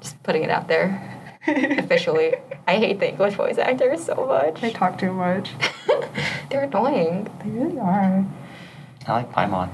[0.02, 2.34] Just putting it out there officially.
[2.68, 4.60] I hate the English voice actors so much.
[4.62, 5.52] They talk too much.
[6.50, 7.28] They're annoying.
[7.43, 8.26] They really are.
[9.08, 9.70] I like Paimon.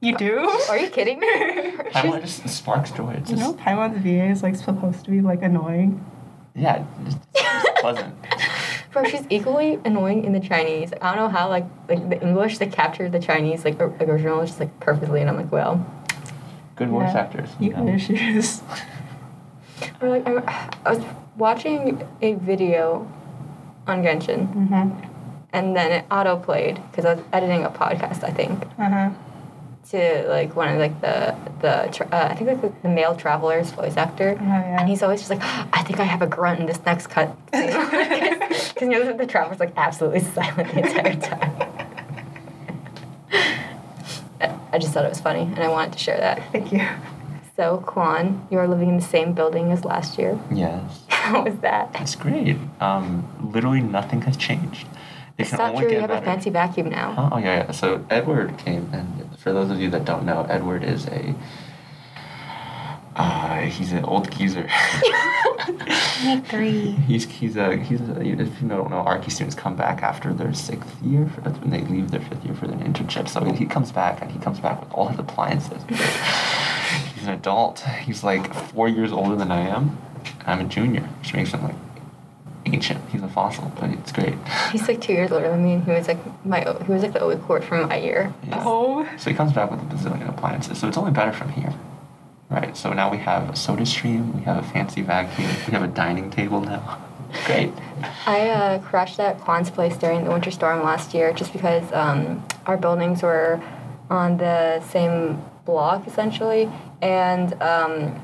[0.00, 0.38] You do?
[0.68, 1.26] Are you kidding me?
[1.92, 3.12] Paimon just sparks joy.
[3.12, 6.04] It's You just, know, Paimon's VA is like supposed to be like annoying.
[6.54, 8.14] yeah, it's, it's pleasant.
[8.92, 10.92] Bro, she's equally annoying in the Chinese.
[11.00, 14.44] I don't know how like like the English they captured the Chinese like or- original
[14.44, 15.76] just like perfectly, and I'm like, well,
[16.76, 17.20] Good good voice Yeah.
[17.20, 17.48] actors.
[17.60, 17.94] Even yeah.
[17.94, 18.60] issues.
[20.00, 21.04] Or like I, I was
[21.36, 23.10] watching a video
[23.86, 25.08] on Genshin, Mm-hmm.
[25.52, 29.10] And then it auto played because I was editing a podcast, I think, Uh-huh.
[29.90, 33.14] to like one of like the the tra- uh, I think like the, the male
[33.14, 34.36] traveler's voice actor.
[34.40, 34.80] Oh, yeah.
[34.80, 35.42] And he's always just like,
[35.72, 37.36] I think I have a grunt in this next cut.
[37.52, 41.68] Because you know the traveler's like absolutely silent the entire time.
[44.40, 46.42] I- I just thought it was funny, and I wanted to share that.
[46.50, 46.80] Thank you.
[47.56, 50.38] So, Kwan, you are living in the same building as last year.
[50.50, 51.04] Yes.
[51.08, 51.90] How was that?
[52.00, 52.56] It's great.
[52.80, 54.86] Um, literally nothing has changed.
[55.38, 55.94] It It's can not only true.
[55.94, 57.30] You have a fancy vacuum now.
[57.32, 57.70] Oh, yeah, yeah.
[57.72, 61.34] So Edward came, and for those of you that don't know, Edward is a.
[63.14, 64.68] Uh, he's an old geezer.
[66.46, 66.92] Three.
[67.06, 70.52] he's he's a he's a, if you don't know, Archie students come back after their
[70.54, 71.30] sixth year.
[71.42, 73.28] That's when they leave their fifth year for their internship.
[73.28, 75.82] So he comes back, and he comes back with all his appliances.
[77.14, 77.80] he's an adult.
[77.80, 79.98] He's like four years older than I am.
[80.46, 81.76] I'm a junior, which makes him like
[82.66, 83.00] ancient.
[83.10, 84.34] He's a fossil, but it's great.
[84.70, 87.12] He's like two years older than me, and he was like my he was like
[87.12, 88.32] the OE court from my year.
[88.46, 88.62] Yeah.
[88.64, 89.08] Oh.
[89.18, 90.78] So he comes back with a bazillion appliances.
[90.78, 91.72] So it's only better from here.
[92.50, 92.76] Right.
[92.76, 95.88] So now we have a soda stream, we have a fancy vacuum, we have a
[95.88, 97.02] dining table now.
[97.46, 97.72] Great.
[98.26, 102.44] I uh, crashed at Kwan's place during the winter storm last year just because um,
[102.66, 103.62] our buildings were
[104.10, 106.70] on the same block essentially.
[107.00, 108.20] And um,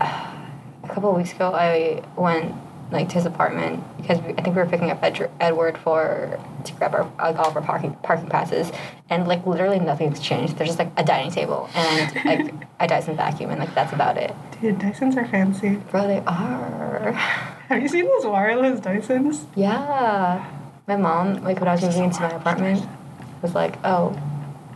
[0.00, 2.54] a couple of weeks ago, I went
[2.92, 6.38] like to his apartment because we, I think we were picking up Ed- Edward for
[6.64, 8.70] to grab our all of our parking parking passes,
[9.10, 10.56] and like literally nothing's changed.
[10.56, 14.16] There's just like a dining table and like a Dyson vacuum, and like that's about
[14.16, 14.34] it.
[14.60, 15.76] Dude, Dysons are fancy.
[15.90, 17.12] Bro, they are.
[17.68, 19.46] Have you seen those wireless Dysons?
[19.56, 20.44] Yeah.
[20.86, 22.86] My mom, like when I was moving into my apartment,
[23.40, 24.16] was like, "Oh,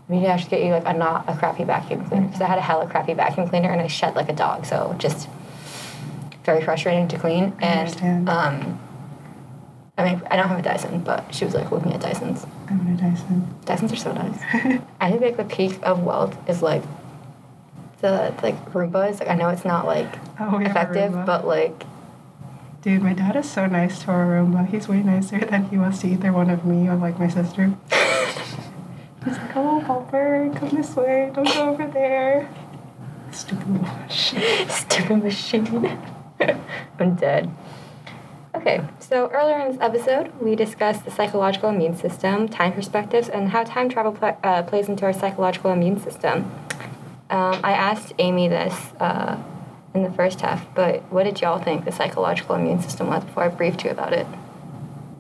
[0.09, 2.59] maybe I should get you like a not a crappy vacuum cleaner because I had
[2.59, 5.29] a hella crappy vacuum cleaner and I shed like a dog, so just
[6.47, 8.29] very frustrating to clean." I and understand.
[8.29, 8.81] um,
[9.99, 12.47] I mean, I don't have a Dyson, but she was like looking at Dysons.
[12.69, 13.55] I want a Dyson.
[13.65, 14.41] Dysons are so nice.
[15.01, 16.83] I think like the peak of wealth is like
[18.01, 19.21] the like Roombas.
[19.21, 20.07] Like I know it's not like
[20.39, 21.85] Oh, we have a effective, but like
[22.83, 24.69] Dude, my dad is so nice to our Roomba.
[24.69, 27.75] He's way nicer than he was to either one of me or like my sister.
[27.91, 32.49] He's like, hello, Popper, come this way, don't go over there.
[33.33, 34.71] Stupid shit.
[34.71, 35.99] Stupid machine.
[36.99, 37.51] I'm dead.
[38.55, 43.51] Okay, so earlier in this episode, we discussed the psychological immune system, time perspectives, and
[43.51, 46.51] how time travel pl- uh, plays into our psychological immune system.
[47.29, 49.37] Um, I asked Amy this uh,
[49.95, 53.43] in the first half, but what did y'all think the psychological immune system was before
[53.43, 54.27] I briefed you about it?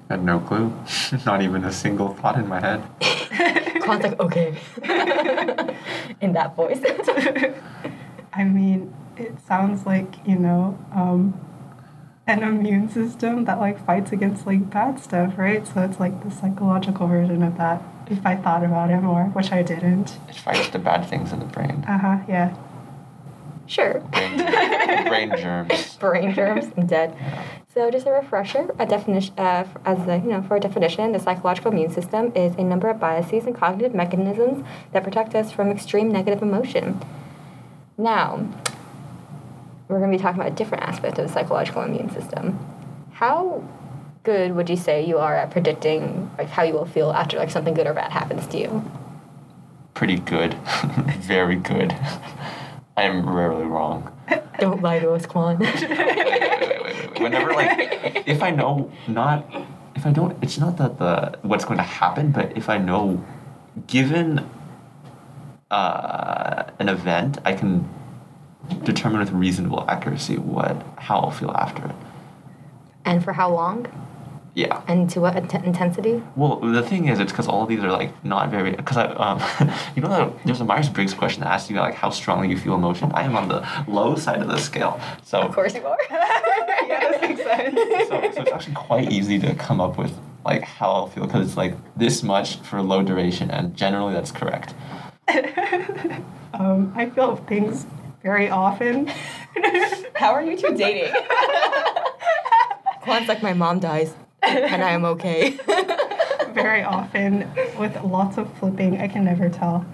[0.08, 0.72] I had no clue.
[1.26, 2.82] Not even a single thought in my head.
[3.82, 4.56] Kwan's like, okay.
[6.20, 6.80] in that voice.
[8.32, 11.38] I mean, it sounds like, you know, um,
[12.26, 15.66] an immune system that like fights against like bad stuff, right?
[15.66, 17.82] So it's like the psychological version of that.
[18.08, 20.18] If I thought about it more, which I didn't.
[20.28, 21.84] It fights the bad things in the brain.
[21.88, 22.56] Uh huh, yeah.
[23.66, 24.00] sure.
[24.12, 24.36] Brain,
[25.08, 25.96] brain germs.
[25.96, 26.66] brain germs.
[26.76, 27.16] I'm dead.
[27.74, 31.18] So, just a refresher, a definition, uh, as a, you know, for a definition, the
[31.18, 35.70] psychological immune system is a number of biases and cognitive mechanisms that protect us from
[35.70, 36.98] extreme negative emotion.
[37.98, 38.48] Now,
[39.88, 42.58] we're going to be talking about a different aspect of the psychological immune system.
[43.12, 43.62] How
[44.22, 47.50] good would you say you are at predicting like how you will feel after like
[47.50, 48.90] something good or bad happens to you?
[49.94, 50.54] Pretty good.
[51.20, 51.92] Very good.
[52.96, 54.12] I am rarely wrong.
[54.58, 55.58] Don't lie to us, Quan.
[55.58, 57.20] wait, wait, wait, wait, wait, wait.
[57.20, 59.46] Whenever like, if I know not,
[59.94, 63.24] if I don't, it's not that the what's going to happen, but if I know,
[63.86, 64.48] given
[65.70, 67.88] uh, an event, I can
[68.84, 71.94] determine with reasonable accuracy what how I'll feel after it.
[73.04, 73.86] and for how long?
[74.54, 74.80] Yeah.
[74.88, 76.22] And to what int- intensity?
[76.34, 78.70] Well, the thing is, it's because all of these are like not very.
[78.70, 79.38] Because I, um,
[79.94, 82.56] you know, that there's a Myers Briggs question that asks you like how strongly you
[82.56, 83.12] feel emotion.
[83.12, 85.98] I am on the low side of the scale, so Of course you are.
[86.10, 87.74] yeah, that makes sense.
[88.08, 90.14] so, so it's actually quite easy to come up with
[90.46, 94.32] like how I'll feel because it's like this much for low duration, and generally that's
[94.32, 94.72] correct.
[96.54, 97.84] um, I feel things
[98.26, 99.06] very often.
[100.16, 101.14] How are you two dating?
[103.02, 105.50] Quan's like my mom dies, and I am okay.
[106.52, 107.48] very often
[107.78, 109.00] with lots of flipping.
[109.00, 109.86] I can never tell.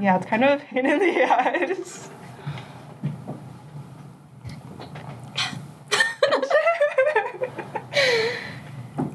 [0.00, 2.08] Yeah, it's kind of a pain in the ass.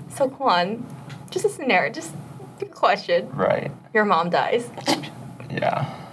[0.10, 0.86] so Quan,
[1.32, 2.14] just a scenario, just
[2.62, 3.28] a question.
[3.32, 3.72] Right.
[3.92, 4.70] Your mom dies.
[5.50, 6.05] Yeah.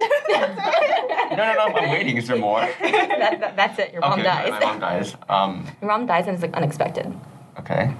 [0.00, 1.74] No, no, no.
[1.76, 2.16] I'm waiting.
[2.16, 2.60] Is there more?
[2.60, 3.92] that, that- that's it.
[3.92, 4.50] Your mom okay, dies.
[4.50, 5.16] My, my mom dies.
[5.28, 7.12] Um, Your mom dies and it's like unexpected.
[7.58, 7.92] okay.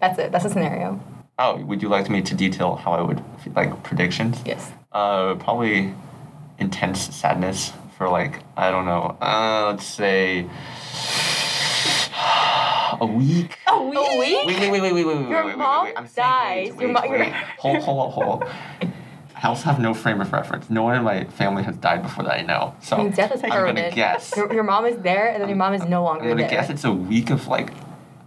[0.00, 0.32] That's it.
[0.32, 1.00] That's the scenario.
[1.38, 3.22] Oh, would you like me to detail how I would
[3.54, 4.40] like predictions?
[4.44, 4.70] Yes.
[4.92, 5.94] Uh, probably
[6.58, 9.16] intense sadness for like I don't know.
[9.20, 10.46] Uh, let's say
[13.00, 13.58] a week.
[13.66, 13.98] A week?
[13.98, 14.46] A week?
[14.46, 15.98] Wait, wait, wait, wait, wait, wait, wait, Your wait, wait, mom wait, wait.
[15.98, 16.76] I'm saying dies.
[16.76, 17.32] wait, Your wait, mo- your- wait.
[17.58, 18.52] Hold, hold, hold, hold.
[19.42, 20.70] I also have no frame of reference.
[20.70, 22.76] No one in my family has died before that I know.
[22.80, 24.32] So I mean, death is I'm gonna guess.
[24.36, 26.50] Your, your mom is there, and then your mom is no longer I'm gonna there.
[26.50, 27.72] guess it's a week of like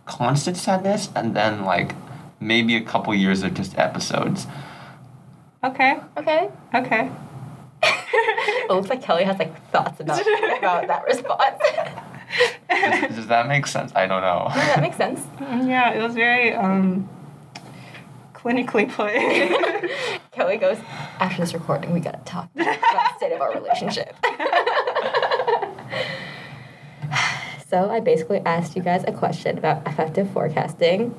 [0.06, 1.96] constant sadness, and then like
[2.42, 4.46] maybe a couple years of just episodes.
[5.64, 6.00] Okay.
[6.18, 6.50] Okay.
[6.74, 7.10] Okay.
[8.68, 10.20] It looks like Kelly has like thoughts about
[10.58, 11.60] about that response.
[12.70, 13.92] Does, does that make sense?
[13.96, 14.48] I don't know.
[14.50, 15.20] no, that makes sense.
[15.40, 17.08] Mm, Yeah, it was very um
[18.34, 19.12] clinically put.
[20.32, 20.78] Kelly goes,
[21.20, 24.16] after this recording, we gotta talk about the state of our relationship.
[27.70, 31.14] so I basically asked you guys a question about affective forecasting.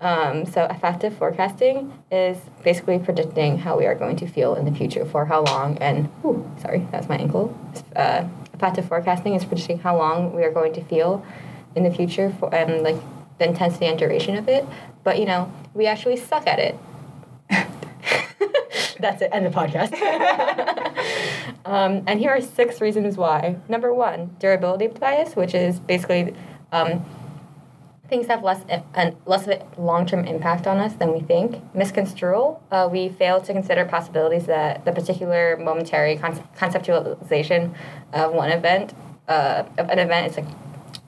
[0.00, 4.72] Um, so affective forecasting is basically predicting how we are going to feel in the
[4.72, 7.58] future for how long and ooh, sorry, that's my ankle.
[7.94, 11.24] Uh, affective forecasting is predicting how long we are going to feel
[11.74, 12.96] in the future for and like
[13.38, 14.66] the intensity and duration of it.
[15.02, 16.76] But you know, we actually suck at it.
[19.00, 19.30] That's it.
[19.32, 19.92] End the podcast.
[21.64, 23.56] um, and here are six reasons why.
[23.68, 26.34] Number one, durability bias, which is basically
[26.72, 27.04] um,
[28.08, 28.62] things have less
[28.94, 31.62] and less of a long-term impact on us than we think.
[31.74, 37.74] Misconstrual, uh, we fail to consider possibilities that the particular momentary con- conceptualization
[38.12, 38.94] of one event,
[39.28, 40.46] uh, of an event, is like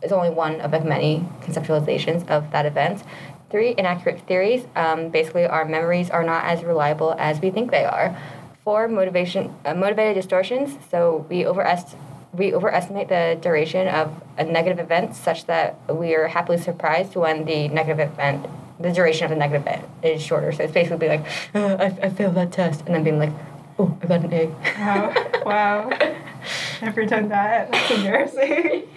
[0.03, 3.03] is only one of many conceptualizations of that event.
[3.51, 4.67] Three, inaccurate theories.
[4.77, 8.17] Um, basically, our memories are not as reliable as we think they are.
[8.65, 10.77] Four, motivation, uh, motivated distortions.
[10.91, 11.97] So we overest
[12.35, 17.47] we overestimate the duration of a negative event such that we are happily surprised when
[17.47, 18.47] the negative event,
[18.79, 20.53] the duration of the negative event is shorter.
[20.53, 21.25] So it's basically like,
[21.55, 23.33] uh, I, I failed that test, and then being like,
[23.79, 24.47] oh, I got an A.
[24.79, 25.43] wow.
[25.45, 25.91] Wow.
[26.83, 27.71] Never done that.
[27.71, 28.89] That's embarrassing.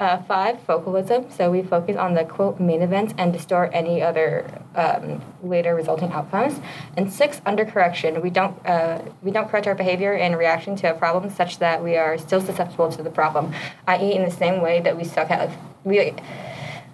[0.00, 1.30] Uh, five, focalism.
[1.30, 6.10] So we focus on the quote main events and distort any other um, later resulting
[6.12, 6.58] outcomes.
[6.96, 8.22] And six, undercorrection.
[8.22, 11.84] We don't uh, we don't correct our behavior in reaction to a problem such that
[11.84, 13.52] we are still susceptible to the problem.
[13.86, 15.50] I.e., in the same way that we suck at
[15.84, 16.14] we.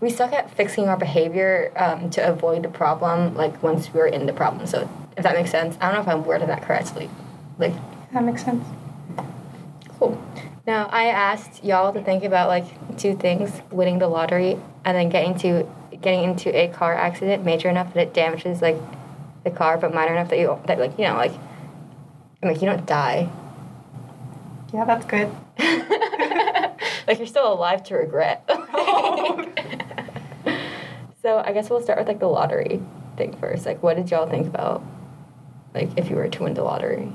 [0.01, 4.27] We suck at fixing our behavior um, to avoid the problem, like once we're in
[4.27, 4.67] the problem.
[4.67, 7.09] So, if that makes sense, I don't know if I'm worded that correctly.
[7.59, 7.73] Like,
[8.13, 8.65] That makes sense.
[9.99, 10.23] Cool.
[10.67, 12.67] Now I asked y'all to think about like
[12.99, 15.67] two things: winning the lottery and then getting to
[16.03, 18.77] getting into a car accident major enough that it damages like
[19.45, 21.33] the car, but minor enough that you that like you know like
[22.43, 23.31] i like you don't die.
[24.75, 25.31] Yeah, that's good.
[27.07, 28.45] like you're still alive to regret.
[31.27, 32.81] so I guess we'll start with like the lottery
[33.17, 33.67] thing first.
[33.67, 34.81] Like, what did y'all think about
[35.75, 37.11] like if you were to win the lottery?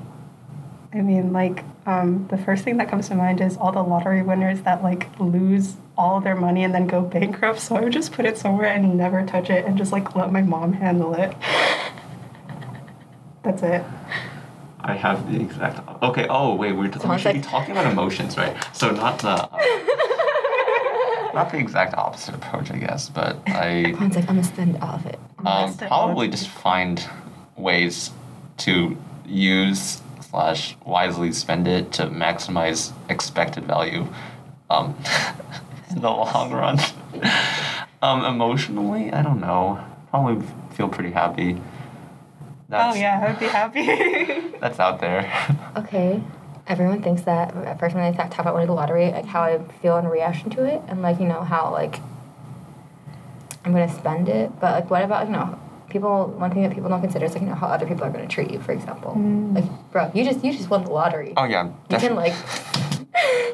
[0.92, 4.20] I mean, like, um, the first thing that comes to mind is all the lottery
[4.20, 7.60] winners that like lose all their money and then go bankrupt.
[7.60, 10.30] So I would just put it somewhere and never touch it and just like let
[10.30, 11.34] my mom handle it.
[13.42, 13.82] That's it.
[14.78, 15.88] I have the exact.
[16.02, 16.26] Okay.
[16.28, 18.54] Oh wait, we're we Sounds should be talking about emotions, right?
[18.74, 19.48] So not the.
[19.50, 20.08] uh,
[21.34, 24.96] not the exact opposite approach, I guess, but I One's like, I'm gonna spend all
[24.96, 25.18] of it.
[25.44, 27.04] um, probably just find
[27.56, 28.10] ways
[28.58, 34.06] to use slash wisely spend it to maximize expected value
[34.70, 34.96] um,
[35.90, 36.78] in the long run.
[38.02, 39.82] um, emotionally, I don't know.
[40.10, 41.60] Probably feel pretty happy.
[42.68, 44.56] That's, oh yeah, I would be happy.
[44.58, 45.30] That's out there.
[45.76, 46.22] Okay.
[46.66, 49.42] Everyone thinks that at first when they talk talk about winning the lottery, like how
[49.42, 51.96] I feel in reaction to it, and like you know how like
[53.64, 54.50] I'm gonna spend it.
[54.60, 55.58] But like, what about you know
[55.90, 56.26] people?
[56.28, 58.28] One thing that people don't consider is like you know how other people are gonna
[58.28, 58.60] treat you.
[58.60, 59.14] For example,
[59.52, 61.32] like bro, you just you just won the lottery.
[61.36, 62.34] oh yeah, you can like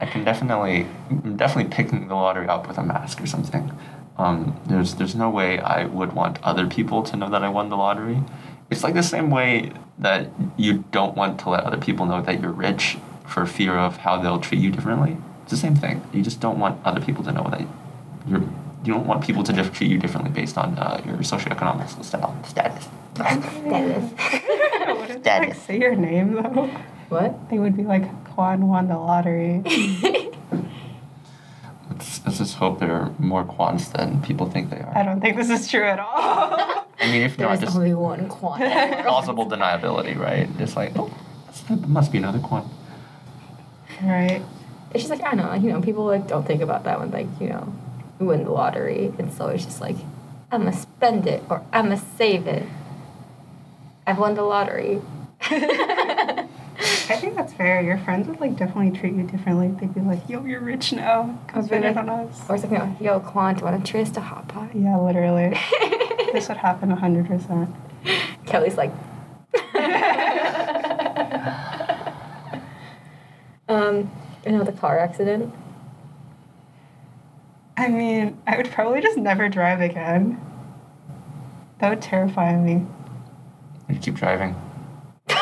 [0.00, 3.72] I can definitely, I'm definitely picking the lottery up with a mask or something.
[4.18, 7.70] Um, there's, there's no way I would want other people to know that I won
[7.70, 8.22] the lottery.
[8.70, 12.40] It's like the same way that you don't want to let other people know that
[12.40, 15.16] you're rich for fear of how they'll treat you differently.
[15.42, 16.02] It's the same thing.
[16.12, 17.66] You just don't want other people to know that
[18.26, 18.42] you're.
[18.84, 22.42] You don't want people to diff- treat you differently based on uh, your socioeconomic sta-
[22.44, 22.88] status.
[23.14, 24.04] status.
[24.86, 26.70] what if they like say your name though?
[27.08, 27.50] what?
[27.50, 29.62] They would be like, Quan won the lottery.
[31.90, 34.92] Let's, let's just hope there are more quants than people think they are.
[34.94, 36.84] I don't think this is true at all.
[37.00, 38.62] I mean, if not, There's just only one quant.
[39.04, 40.48] plausible deniability, right?
[40.58, 41.10] Just like, oh,
[41.68, 42.68] There must be another Quan.
[44.02, 44.42] Right.
[44.94, 46.98] It's just like I don't know, like, you know, people like don't think about that
[47.00, 47.72] when like you know,
[48.20, 49.06] you win the lottery.
[49.18, 49.96] and so It's always just like,
[50.50, 52.66] I'm gonna spend it or I'm gonna save it.
[54.06, 55.02] I've won the lottery.
[57.08, 57.82] I think that's fair.
[57.82, 59.68] Your friends would like definitely treat you differently.
[59.68, 61.38] They'd be like, "Yo, you're rich now.
[61.48, 63.84] Come I've been spend it on us." Or something like, yo, Quan, do you want
[63.84, 64.74] to treat us to hot pot?
[64.74, 65.58] Yeah, literally.
[66.32, 67.74] this would happen hundred percent.
[68.46, 68.92] Kelly's like.
[73.68, 74.10] um,
[74.44, 75.52] you know the car accident.
[77.76, 80.40] I mean, I would probably just never drive again.
[81.78, 82.86] That would terrify me.
[83.88, 84.54] You keep driving.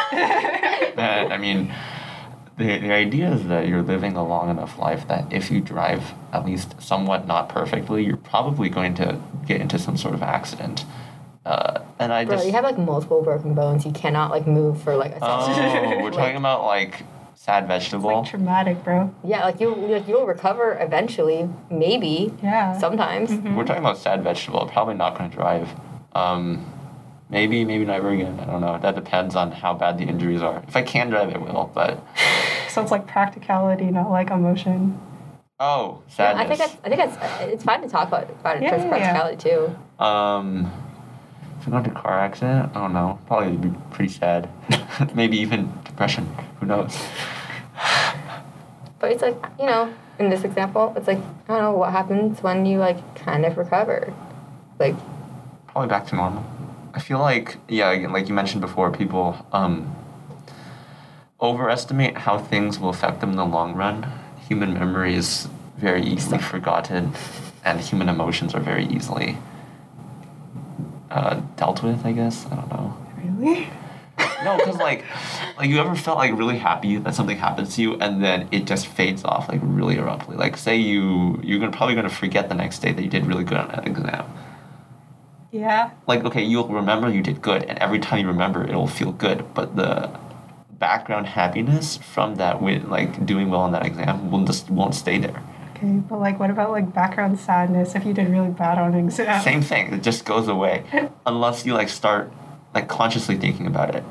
[0.97, 1.75] Uh, I mean,
[2.57, 6.13] the, the idea is that you're living a long enough life that if you drive
[6.33, 10.85] at least somewhat not perfectly, you're probably going to get into some sort of accident.
[11.45, 12.47] Uh, and I Bro, just.
[12.47, 13.85] you have like multiple broken bones.
[13.85, 15.25] You cannot like move for like a second.
[15.29, 17.03] oh, we're talking about like
[17.35, 18.21] sad vegetable.
[18.21, 19.15] Like traumatic, bro.
[19.25, 22.79] Yeah, like you like you'll recover eventually, maybe Yeah.
[22.79, 23.31] sometimes.
[23.33, 24.65] We're talking about sad vegetable.
[24.67, 25.69] Probably not going to drive.
[26.15, 26.65] Um,
[27.31, 28.39] maybe, maybe not never again.
[28.41, 28.79] I don't know.
[28.79, 30.63] That depends on how bad the injuries are.
[30.69, 31.71] If I can drive, I will.
[31.75, 32.03] But
[32.71, 34.99] So it's like practicality, not like emotion.
[35.61, 36.45] oh, Yeah, sadness.
[36.45, 38.85] I think that's, I think that's it's fine to talk about about it Yeah, towards
[38.85, 39.13] yeah, yeah.
[39.13, 40.05] practicality too.
[40.05, 40.73] Um,
[41.61, 43.19] if I got into a car accident, I don't know.
[43.27, 44.49] Probably be pretty sad.
[45.15, 46.27] Maybe even depression.
[46.61, 47.01] Who knows?
[48.99, 51.19] But it's like you know, in this example, it's like
[51.49, 54.13] I don't know what happens when you like kind of recover,
[54.79, 54.97] like
[55.69, 56.45] Probably back to normal.
[56.95, 59.95] I feel like yeah, like you mentioned before, people um
[61.41, 64.11] overestimate how things will affect them in the long run.
[64.49, 67.13] Human memory is very easily forgotten,
[67.65, 69.37] and human emotions are very easily
[71.11, 72.07] uh, dealt with.
[72.07, 72.97] I guess I don't know.
[73.39, 73.69] Really?
[74.45, 75.05] No, because like,
[75.57, 78.67] like you ever felt like really happy that something happens to you and then it
[78.67, 80.37] just fades off like really abruptly.
[80.37, 83.45] Like say you you're gonna probably gonna forget the next day that you did really
[83.45, 84.25] good on that exam.
[85.55, 85.93] Yeah.
[86.09, 89.55] Like okay, you'll remember you did good, and every time you remember, it'll feel good.
[89.55, 90.11] But the
[90.81, 95.17] background happiness from that win, like doing well on that exam, will just won't stay
[95.19, 95.41] there.
[95.77, 99.05] Okay, but like, what about like background sadness if you did really bad on an
[99.07, 99.41] exam?
[99.45, 99.95] Same thing.
[99.95, 100.83] It just goes away
[101.27, 102.33] unless you like start
[102.75, 104.03] like consciously thinking about it.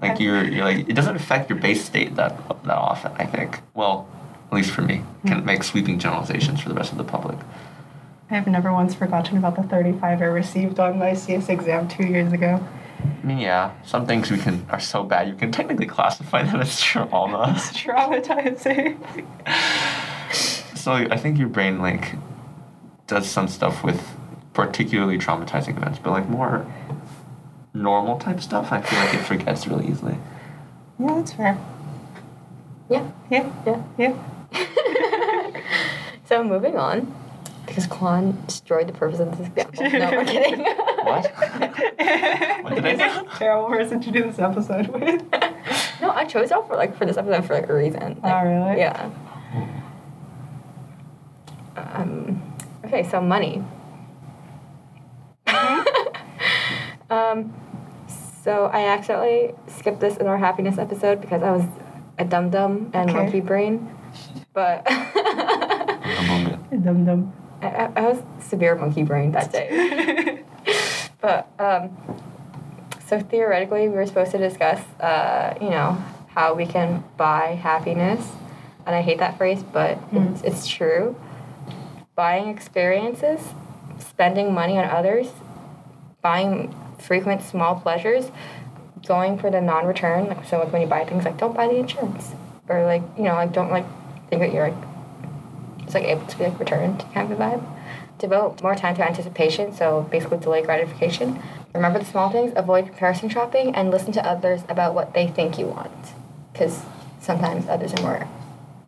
[0.00, 3.12] Like you're you're like it doesn't affect your base state that that often.
[3.18, 3.60] I think.
[3.74, 4.08] Well,
[4.46, 7.36] at least for me, can make sweeping generalizations for the rest of the public.
[8.32, 12.06] I have never once forgotten about the 35 I received on my CS exam two
[12.06, 12.66] years ago.
[13.22, 16.60] I mean, yeah, some things we can are so bad you can technically classify them
[16.60, 17.52] as trauma.
[17.54, 18.96] It's traumatizing.
[20.74, 22.14] so I think your brain like
[23.06, 24.02] does some stuff with
[24.54, 26.64] particularly traumatizing events, but like more
[27.74, 30.16] normal type stuff, I feel like it forgets really easily.
[30.98, 31.58] Yeah, that's fair.
[32.88, 33.82] yeah, Yeah, yeah.
[33.98, 34.14] yeah.
[36.26, 37.14] So moving on,
[37.66, 39.84] because Quan destroyed the purpose of this example.
[39.98, 40.66] No, we're kidding.
[41.02, 41.32] What?
[42.62, 43.28] what did I do?
[43.36, 45.20] Terrible person to do this episode with.
[46.00, 48.20] no, I chose it for like for this episode for like a reason.
[48.22, 48.78] Oh, Like, really?
[48.78, 49.10] Yeah.
[51.76, 52.40] Um,
[52.84, 53.64] okay, so money.
[57.10, 57.52] um,
[58.44, 61.64] so I accidentally skipped this in our happiness episode because I was
[62.18, 63.18] a dum dum and Okay.
[63.18, 63.90] monkey brain,
[64.52, 66.84] but Amunga.
[66.84, 67.32] Dum dum.
[67.62, 70.42] I, I was severe monkey brain that day.
[71.22, 71.96] But um,
[73.06, 75.92] so theoretically, we were supposed to discuss, uh, you know,
[76.34, 78.28] how we can buy happiness,
[78.84, 81.14] and I hate that phrase, but it's, it's true.
[82.16, 83.40] Buying experiences,
[84.00, 85.28] spending money on others,
[86.22, 88.32] buying frequent small pleasures,
[89.06, 90.26] going for the non-return.
[90.26, 92.32] Like, so like when you buy things, like don't buy the insurance,
[92.68, 93.86] or like you know, like don't like
[94.28, 94.91] think that you're like
[95.82, 97.64] it's like able to be like returned kind of a vibe.
[98.18, 101.42] Devote more time to anticipation, so basically delay gratification.
[101.74, 105.58] Remember the small things, avoid comparison shopping, and listen to others about what they think
[105.58, 105.92] you want.
[106.52, 106.82] Because
[107.20, 108.28] sometimes others are more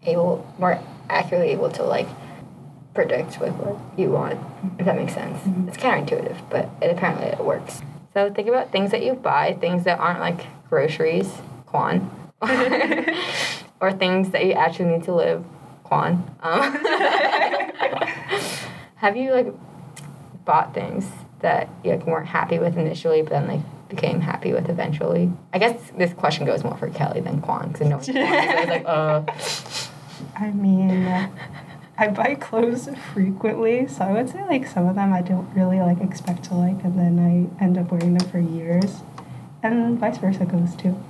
[0.05, 0.78] able, more
[1.09, 2.07] accurately able to like
[2.95, 3.53] predict what
[3.99, 4.38] you want,
[4.78, 5.38] if that makes sense.
[5.40, 5.68] Mm-hmm.
[5.68, 7.82] It's counterintuitive, but it apparently it works.
[8.12, 11.32] So think about things that you buy, things that aren't like groceries,
[11.66, 12.09] Quan,
[13.80, 15.45] or things that you actually need to live,
[15.85, 16.24] Quan.
[16.41, 16.61] Um,
[18.97, 19.55] have you like
[20.45, 21.09] bought things
[21.41, 25.30] that you like, weren't happy with initially, but then like became happy with eventually?
[25.53, 28.03] I guess this question goes more for Kelly than Quan, because Quan.
[28.03, 29.22] So like, uh,
[30.37, 31.07] I mean,
[31.97, 35.80] I buy clothes frequently, so I would say like some of them I don't really
[35.80, 39.03] like expect to like, and then I end up wearing them for years,
[39.62, 41.01] and vice versa goes too.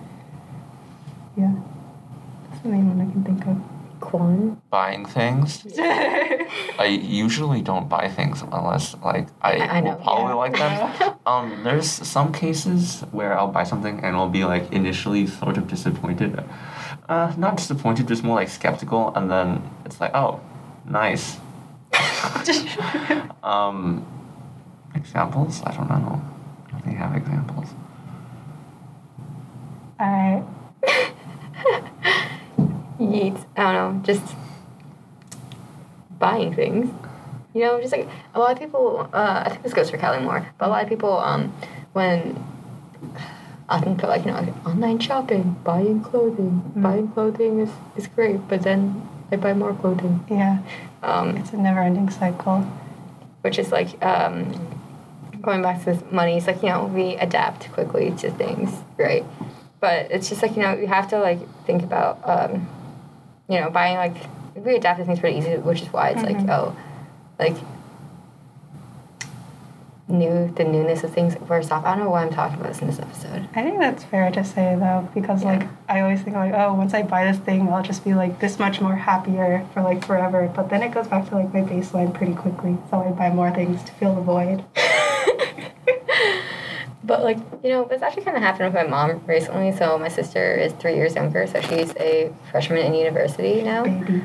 [1.36, 1.54] Yeah.
[2.50, 3.73] That's the main one I can think of.
[4.04, 4.60] Quan.
[4.70, 5.64] Buying things.
[5.78, 10.44] I usually don't buy things unless like I, I- I know, will probably yeah.
[10.44, 10.56] like
[10.98, 11.10] them.
[11.26, 15.66] Um, there's some cases where I'll buy something and I'll be like initially sort of
[15.68, 16.44] disappointed.
[17.08, 20.40] Uh, not disappointed, just more like skeptical, and then it's like, oh,
[20.84, 21.38] nice.
[23.42, 24.04] um,
[24.94, 25.62] examples?
[25.64, 26.20] I don't know.
[26.66, 27.68] I don't think I have examples.
[29.98, 30.42] I
[33.14, 33.44] Yeet.
[33.56, 34.02] I don't know.
[34.04, 34.34] Just
[36.18, 36.92] buying things.
[37.54, 39.08] You know, just like a lot of people.
[39.12, 41.52] Uh, I think this goes for Kelly more, but a lot of people, um,
[41.92, 42.42] when
[43.68, 48.46] often put like you know like, online shopping, buying clothing, buying clothing is is great,
[48.48, 50.24] but then I buy more clothing.
[50.28, 50.58] yeah,
[51.02, 52.66] Um, it's a never-ending cycle.
[53.42, 54.52] which is like um,
[55.42, 56.36] going back to this money.
[56.38, 59.24] It's like you know we adapt quickly to things, right?
[59.80, 62.66] But it's just like you know you have to like think about um,
[63.48, 64.16] you know buying like
[64.54, 66.50] we adapt to things pretty easy, which is why it's like mm-hmm.
[66.50, 66.76] oh
[67.38, 67.56] like
[70.06, 71.84] new the newness of things wears off.
[71.84, 73.48] I don't know why I'm talking about this in this episode.
[73.54, 75.58] I think that's fair to say though, because Yeah.
[75.58, 78.40] like I always think like, oh, once I buy this thing, I'll just be like
[78.40, 80.50] this much more happier for like forever.
[80.54, 83.50] But then it goes back to like my baseline pretty quickly, so I buy more
[83.50, 84.64] things to fill the void.
[87.04, 89.72] But like you know, this actually kind of happened with my mom recently.
[89.72, 93.84] So my sister is three years younger, so she's a freshman in university now.
[93.84, 94.22] Baby.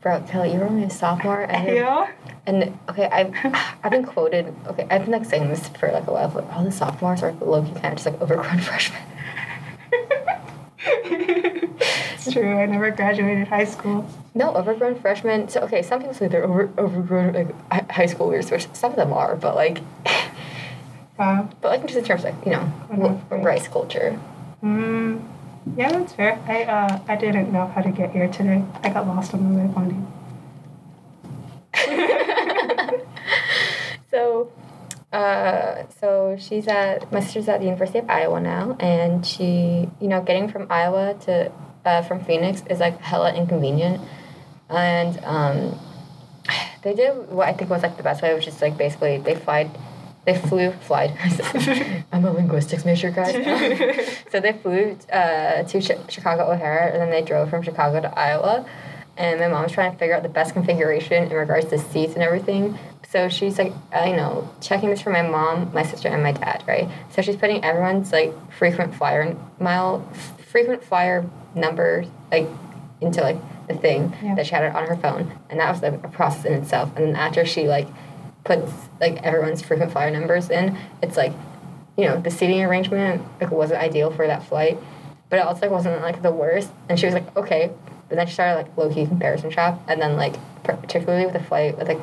[0.00, 2.10] Bro, Kelly, you're only a sophomore, and Yeah.
[2.46, 3.34] And okay, I've
[3.82, 4.54] I've been quoted.
[4.68, 6.28] Okay, I've been like saying this for like a while.
[6.28, 9.02] But all the sophomores are low key kind of just like overgrown freshmen.
[11.04, 12.56] it's true.
[12.58, 14.08] I never graduated high school.
[14.34, 15.48] No, overgrown freshmen.
[15.48, 19.12] So okay, some people say they're over overgrown like high schoolers, which some of them
[19.12, 19.80] are, but like,
[21.18, 21.48] Wow.
[21.60, 23.42] but like just in terms of you know Mhm.
[23.44, 24.18] rice culture.
[24.62, 25.20] Mm,
[25.76, 26.38] yeah, that's fair.
[26.46, 28.62] I uh I didn't know how to get here today.
[28.84, 30.06] I got lost on the way finding.
[34.10, 34.50] So,
[35.12, 40.08] uh, so she's at my sister's at the University of Iowa now, and she, you
[40.08, 41.52] know, getting from Iowa to
[41.84, 44.00] uh, from Phoenix is like hella inconvenient,
[44.70, 45.78] and um,
[46.82, 49.34] they did what I think was like the best way, which is like basically they
[49.34, 49.70] flied.
[50.26, 51.12] They flew, flied.
[52.12, 53.32] I'm a linguistics major, guys.
[54.32, 58.18] so they flew uh, to Chi- Chicago O'Hare, and then they drove from Chicago to
[58.18, 58.66] Iowa.
[59.16, 62.22] And my mom's trying to figure out the best configuration in regards to seats and
[62.22, 62.76] everything.
[63.08, 66.64] So she's like, I know, checking this for my mom, my sister, and my dad,
[66.66, 66.88] right?
[67.12, 70.00] So she's putting everyone's like frequent flyer mile,
[70.48, 71.24] frequent flyer
[71.54, 72.48] number like
[73.00, 74.34] into like the thing Yeah.
[74.34, 76.94] that she had on her phone, and that was like a process in itself.
[76.96, 77.86] And then after she like
[78.46, 81.32] puts like everyone's frequent flyer numbers in, it's like,
[81.98, 84.78] you know, the seating arrangement like wasn't ideal for that flight,
[85.28, 86.70] but it also like wasn't like the worst.
[86.88, 87.70] And she was like, okay.
[88.08, 91.42] But then she started like low key comparison shop, and then like particularly with the
[91.42, 91.98] flight with like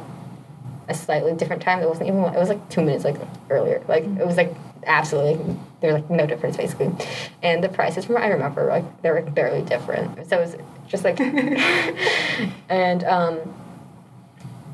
[0.90, 1.80] a slightly different time.
[1.80, 2.20] It wasn't even.
[2.26, 3.16] It was like two minutes like
[3.50, 3.82] earlier.
[3.88, 4.54] Like it was like
[4.86, 5.36] absolutely.
[5.36, 6.92] Like, there was like no difference basically,
[7.42, 10.28] and the prices from what I remember like they were barely different.
[10.30, 10.56] So it was
[10.88, 11.20] just like,
[12.70, 13.40] and um,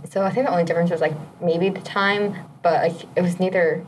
[0.09, 3.39] so I think the only difference was like maybe the time, but like it was
[3.39, 3.85] neither.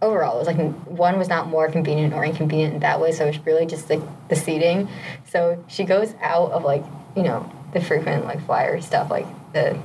[0.00, 3.10] Overall, it was like one was not more convenient or inconvenient in that way.
[3.10, 4.88] So it was really just like the seating.
[5.26, 6.84] So she goes out of like
[7.16, 9.76] you know the frequent like flyer stuff like the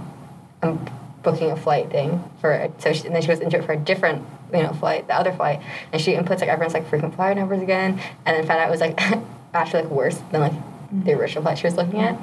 [0.62, 0.86] I'm
[1.24, 3.78] booking a flight thing for so she, and then she goes into it for a
[3.78, 5.62] different you know flight the other flight
[5.92, 8.72] and she inputs like everyone's like frequent flyer numbers again and then found out it
[8.72, 9.00] was like
[9.54, 10.54] actually like worse than like
[10.92, 12.20] the original flight she was looking at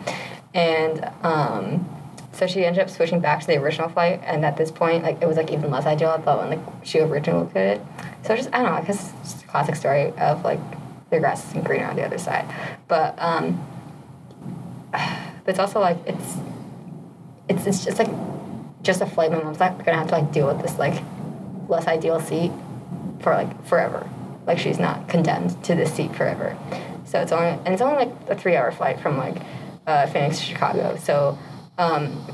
[0.54, 1.84] and um
[2.32, 5.20] so she ended up switching back to the original flight and at this point like
[5.20, 7.86] it was like even less ideal I when like she originally looked at it
[8.24, 10.60] so just I don't know I guess it's just a classic story of like
[11.10, 12.46] the grass isn't greener on the other side
[12.88, 13.66] but um
[14.92, 16.36] but it's also like it's
[17.48, 18.10] it's it's just like
[18.82, 19.30] just a flight.
[19.30, 21.02] My mom's not gonna have to like deal with this like
[21.68, 22.52] less ideal seat
[23.20, 24.08] for like forever.
[24.46, 26.56] Like she's not condemned to this seat forever.
[27.04, 29.36] So it's only and it's only like a three hour flight from like
[29.86, 30.96] uh, Phoenix to Chicago.
[30.96, 31.38] So
[31.78, 32.26] um,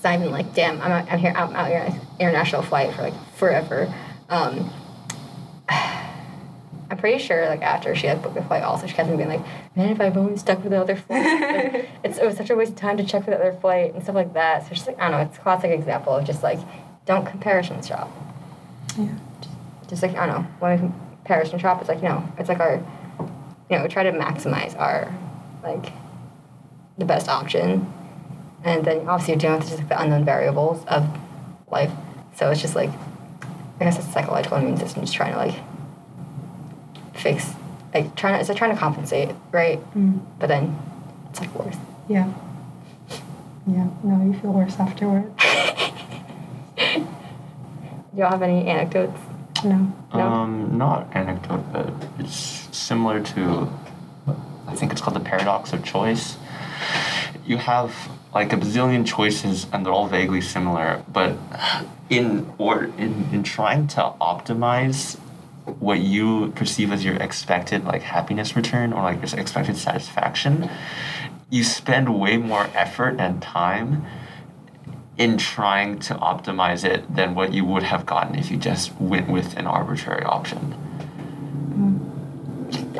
[0.00, 2.62] it's not even like damn I'm out, I'm here I'm out here on an international
[2.62, 3.92] flight for like forever.
[4.28, 4.70] Um,
[5.68, 9.44] I'm pretty sure like after she had booked the flight also she kept being like,
[9.76, 12.56] Man, if I've only stuck with the other flight like, it's it was such a
[12.56, 14.66] waste of time to check for the other flight and stuff like that.
[14.66, 16.58] So she's like I don't know, it's a classic example of just like
[17.04, 18.10] don't comparison shop.
[18.98, 19.14] Yeah.
[19.86, 22.60] Just like I don't know, when we comparison shop it's like, you know, it's like
[22.60, 22.82] our
[23.68, 25.14] you know, we try to maximize our
[25.62, 25.92] like
[27.00, 27.92] the best option.
[28.62, 31.08] And then obviously you're dealing with just like the unknown variables of
[31.70, 31.90] life.
[32.36, 32.90] So it's just like
[33.80, 35.54] I guess it's psychological immune system just trying to like
[37.14, 37.54] fix
[37.94, 39.80] like trying to, it's like trying to compensate, right?
[39.94, 40.20] Mm.
[40.38, 40.78] But then
[41.30, 41.76] it's like worse.
[42.08, 42.32] Yeah.
[43.66, 43.88] Yeah.
[44.04, 45.36] No, you feel worse afterward.
[46.76, 49.18] Do y'all have any anecdotes?
[49.64, 49.92] No.
[50.14, 50.20] No.
[50.20, 53.68] Um, not anecdote, but it's similar to,
[54.66, 56.36] I think it's called the paradox of choice.
[57.44, 57.94] You have
[58.34, 61.36] like a bazillion choices, and they're all vaguely similar, but
[62.08, 65.18] in or in in trying to optimize
[65.78, 70.68] what you perceive as your expected like happiness return or like your expected satisfaction,
[71.48, 74.04] you spend way more effort and time
[75.18, 79.28] in trying to optimize it than what you would have gotten if you just went
[79.28, 80.74] with an arbitrary option.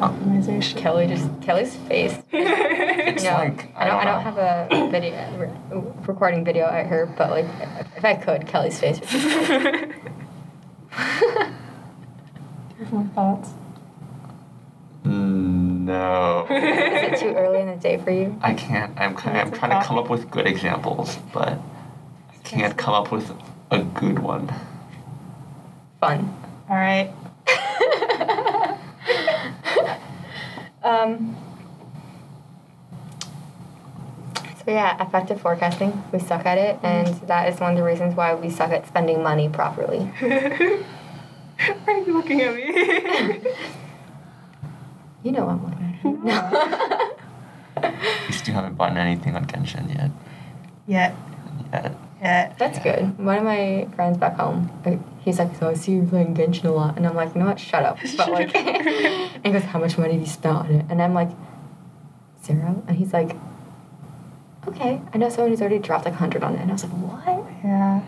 [0.00, 0.76] Optimization.
[0.78, 2.16] Kelly just Kelly's face.
[3.02, 3.96] It's no, like I don't.
[3.96, 4.20] I don't know.
[4.20, 7.46] have a video re- recording video at her, but like
[7.96, 9.00] if I could, Kelly's face.
[9.00, 9.24] Would be Do
[12.78, 13.50] you have more thoughts?
[15.04, 18.38] No, Is it too early in the day for you?
[18.42, 18.92] I can't.
[19.00, 23.10] I'm kind I'm trying to come up with good examples, but I can't come up
[23.10, 23.32] with
[23.72, 24.52] a good one.
[26.00, 26.32] Fun.
[26.68, 27.10] All right.
[30.90, 31.36] Um.
[34.64, 36.02] So yeah, affective forecasting.
[36.12, 38.86] We suck at it, and that is one of the reasons why we suck at
[38.86, 40.00] spending money properly.
[41.84, 43.50] Why are you looking at me?
[45.22, 46.10] You know I'm looking at you.
[46.24, 47.16] No.
[48.26, 50.10] We still haven't bought anything on Genshin yet.
[50.86, 51.14] Yet.
[51.72, 51.94] Yet.
[52.20, 53.18] That's good.
[53.18, 56.64] One of my friends back home, uh, he's like, "So I see you playing Genshin
[56.64, 57.58] a lot," and I'm like, "You know what?
[57.58, 60.84] Shut up." But like, and he goes, "How much money do you spend on it?"
[60.90, 61.30] And I'm like,
[62.44, 62.82] zero.
[62.86, 63.34] And he's like,
[64.68, 66.92] "Okay, I know someone who's already dropped like hundred on it." And I was like,
[66.92, 68.02] "What?" Yeah.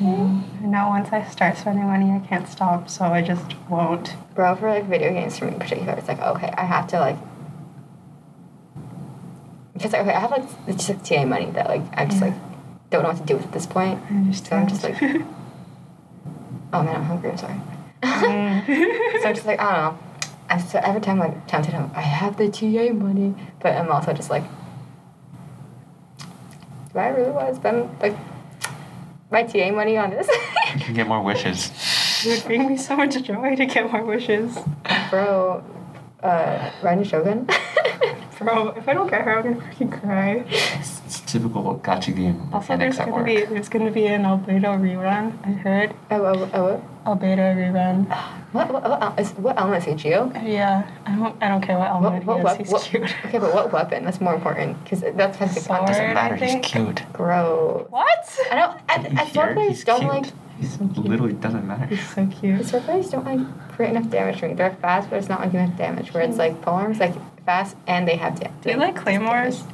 [0.00, 0.42] I know.
[0.60, 4.16] I know once I start spending money, I can't stop, so I just won't.
[4.34, 6.98] Bro, for like video games for me in particular, it's like, okay, I have to
[6.98, 7.16] like.
[9.72, 12.26] Because okay, I have like it's just like TA money that like I just Yeah.
[12.30, 12.34] like
[12.94, 14.00] don't know what to do with at this point.
[14.34, 15.00] So I'm just like-
[16.72, 17.30] Oh man, I'm hungry.
[17.30, 17.60] I'm sorry.
[18.02, 18.66] Mm.
[19.22, 19.98] so I'm just like I don't know.
[20.50, 24.12] I'm so every time like tempted, I'm, I have the TA money, but I'm also
[24.12, 24.44] just like,
[26.92, 28.16] do I really want to spend like
[29.30, 30.28] my TA money on this?
[30.74, 31.70] You can get more wishes.
[32.24, 34.56] it would bring me so much joy to get more wishes.
[35.10, 35.62] Bro,
[36.22, 37.48] uh, Raiden Shogun.
[38.38, 40.44] Bro, if I don't get her, I'm gonna freaking cry.
[41.14, 43.26] It's, it's typical gacha game Also, there's gonna work.
[43.26, 45.38] be there's gonna be an Albedo rerun.
[45.46, 46.64] I heard oh, oh, oh, oh.
[47.04, 47.20] what?
[47.20, 48.06] Albedo rerun.
[48.52, 50.32] What, what, what, el- is, what element is he, Geo?
[50.42, 52.58] Yeah, I don't I don't care what What, element what, he what, is.
[52.58, 53.14] He's what, cute.
[53.26, 54.04] okay, but what weapon?
[54.04, 55.86] That's more important because that's kind of Sword.
[55.86, 56.36] Doesn't I matter.
[56.36, 57.02] He's think- cute.
[57.12, 57.86] Gross.
[57.90, 58.40] What?
[58.50, 58.80] I don't.
[58.88, 60.12] I, You I sword players don't cute.
[60.12, 60.26] like.
[60.58, 61.06] He's so cute.
[61.06, 61.86] literally doesn't matter.
[61.86, 62.66] He's so The cute.
[62.66, 64.54] sword players don't like create enough damage for me.
[64.54, 66.12] They're fast, but it's not like enough damage.
[66.14, 66.38] Where it's hmm.
[66.38, 68.62] like polearms, like fast and they have damage.
[68.62, 69.64] Do you like claymores?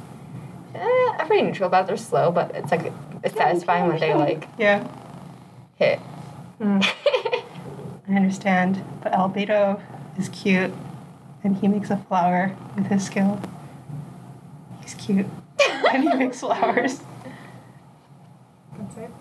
[0.75, 1.83] Eh, I'm pretty neutral about.
[1.83, 1.87] it.
[1.87, 2.91] They're slow, but it's like
[3.23, 4.87] it's satisfying when they like Yeah.
[5.75, 5.99] hit.
[6.59, 6.83] Mm,
[8.07, 9.81] I understand, but Albedo
[10.17, 10.71] is cute,
[11.43, 13.39] and he makes a flower with his skill.
[14.81, 15.25] He's cute,
[15.91, 17.01] and he makes flowers.
[18.77, 19.11] That's it.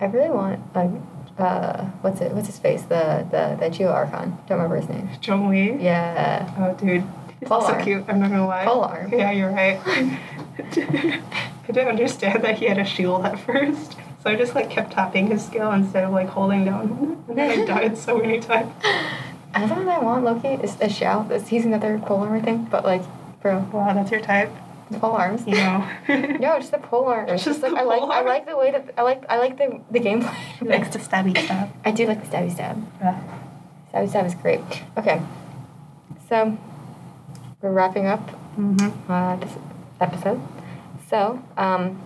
[0.00, 0.90] I really want like
[1.38, 4.36] uh what's it what's his face the the the Geo Archon.
[4.46, 5.08] Don't remember his name.
[5.20, 5.82] Zhongli.
[5.82, 6.50] Yeah.
[6.58, 7.04] Oh, dude.
[7.44, 7.82] Pole so arm.
[7.84, 8.04] cute.
[8.08, 8.64] I'm not gonna lie.
[8.64, 9.12] Pole arm.
[9.12, 9.78] Yeah, you're right.
[9.86, 11.20] I
[11.66, 13.92] didn't understand that he had a shield at first.
[14.22, 17.22] So I just like kept tapping his skill instead of like holding down.
[17.28, 18.72] And then I died so many times.
[19.54, 21.26] Another one I want Loki is a.
[21.28, 23.02] This- He's another pole armor thing, but like,
[23.42, 24.50] bro, Wow, that's your type.
[25.00, 25.46] pole arms.
[25.46, 25.88] You know.
[26.08, 27.44] No, just the pole arms.
[27.44, 29.80] Just, like the I like I like the way that I like I like the
[29.90, 30.34] the gameplay.
[30.58, 31.70] He likes to stabby stab.
[31.84, 32.76] I do like the stabby stab.
[33.00, 33.20] Yeah.
[33.92, 34.60] Stabby stab is great.
[34.98, 35.20] Okay,
[36.28, 36.56] so
[37.62, 39.12] we're wrapping up Mm-hmm.
[39.12, 39.52] uh, this
[40.00, 40.40] episode.
[41.10, 42.00] So um,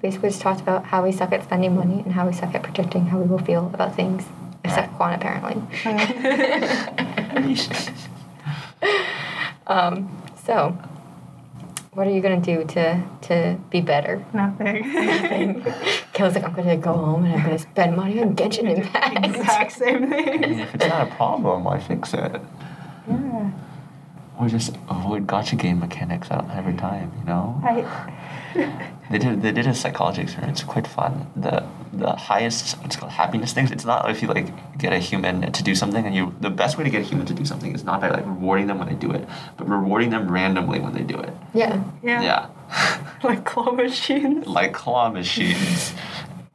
[0.00, 2.62] basically, just talked about how we suck at spending money and how we suck at
[2.62, 4.24] predicting how we will feel about things.
[4.64, 5.62] Except Quan, apparently.
[9.66, 10.10] Um,
[10.44, 10.70] so,
[11.92, 14.24] what are you gonna do to to be better?
[14.32, 14.82] Nothing.
[16.12, 19.24] Kelly's like, I'm gonna go home and I'm gonna spend money on Genshin Impact.
[19.26, 20.58] exact same I mean, thing.
[20.60, 22.40] if it's not a problem, why fix it?
[24.40, 24.46] Yeah.
[24.46, 27.60] Or just avoid gacha game mechanics every time, you know?
[27.64, 27.84] I.
[29.10, 30.58] They did they did a psychology experiment.
[30.58, 31.26] It's quite fun.
[31.36, 33.70] The the highest what's called happiness things.
[33.70, 36.78] It's not if you like get a human to do something and you the best
[36.78, 38.88] way to get a human to do something is not by like rewarding them when
[38.88, 41.32] they do it, but rewarding them randomly when they do it.
[41.54, 41.82] Yeah.
[42.02, 42.22] Yeah.
[42.22, 42.46] Yeah.
[43.22, 44.46] Like claw machines.
[44.46, 45.92] like claw machines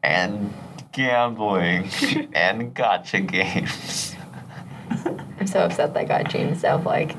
[0.02, 0.52] and
[0.94, 1.84] gambling
[2.34, 4.16] and gacha games.
[5.40, 7.16] I'm so upset that I got Jean so like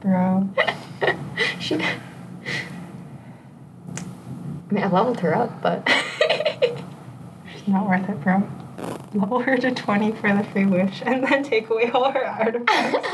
[0.00, 0.48] Bro.
[1.60, 1.94] she I
[4.70, 5.88] mean I leveled her up, but
[7.54, 8.42] she's Not worth it, bro.
[9.14, 13.06] Level her to 20 for the free wish and then take away all her artifacts.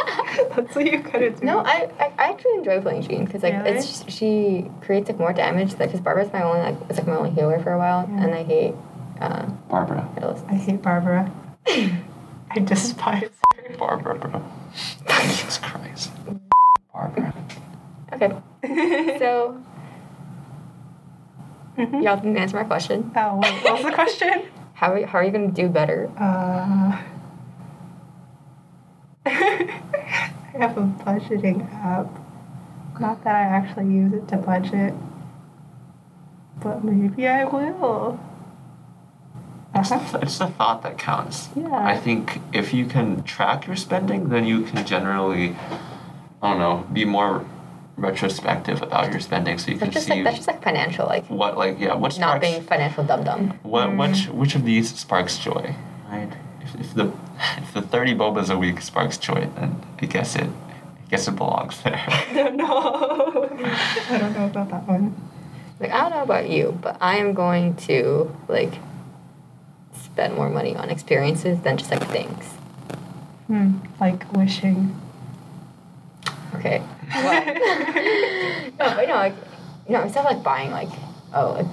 [0.57, 1.45] That's what you gotta do.
[1.45, 3.71] No, I, I, I actually enjoy playing Jean because like Really?
[3.79, 5.73] it's she creates like more damage.
[5.73, 8.25] Like because Barbara's my only like it's like my only healer for a while, Yeah.
[8.25, 8.75] and I hate
[9.21, 10.09] uh, Barbara.
[10.49, 11.31] I hate Barbara.
[11.67, 13.31] I despise her.
[13.77, 14.43] Barbara, bro.
[15.09, 16.11] Jesus Christ.
[16.93, 17.35] Barbara.
[18.13, 18.33] Okay,
[19.19, 19.61] so
[21.77, 22.03] Mhm.
[22.03, 23.11] y'all didn't answer my question.
[23.17, 24.43] Oh, what was the question?
[24.75, 26.09] How are you, how are you gonna do better?
[26.17, 26.97] Uh,
[29.27, 29.81] I
[30.55, 32.07] have a budgeting app.
[33.01, 34.95] Not that I actually use it to budget,
[36.63, 38.21] but maybe I will.
[39.81, 40.19] It's, Uh-huh.
[40.23, 41.49] it's the thought that counts.
[41.57, 41.71] Yeah.
[41.73, 45.57] I think if you can track your spending, then you can generally,
[46.43, 47.45] I don't know, be more
[47.97, 51.07] retrospective about your spending, so you can That's just see like that's just like financial
[51.07, 53.59] like what, like, yeah, what not sparks, being financial dum dum.
[53.65, 55.75] what, which, which of these sparks joy,
[56.09, 56.31] right?
[56.63, 57.13] If, if the,
[57.59, 61.35] if the thirty bobas a week sparks joy, then I guess it, I guess it
[61.37, 62.01] belongs there.
[62.09, 63.49] I don't know.
[64.11, 65.17] I don't know about that one.
[65.81, 68.75] Like I don't know about you, but I am going to like
[70.19, 72.45] spend more money on experiences than just like things.
[73.47, 74.99] Hmm, like wishing.
[76.57, 76.83] Okay.
[77.15, 77.45] Well,
[78.81, 79.35] no, but no, like
[79.87, 80.89] you know, instead of like buying like
[81.35, 81.67] oh like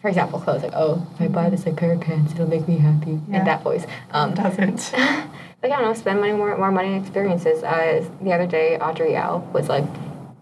[0.00, 2.68] for example clothes like oh if I buy this like pair of pants it'll make
[2.68, 3.40] me happy Yeah.
[3.40, 3.84] in that voice.
[4.12, 4.92] Um, Doesn't.
[4.96, 7.64] like I don't know, spend money more more money on experiences.
[7.64, 9.84] As the other day, Audrey Al was like,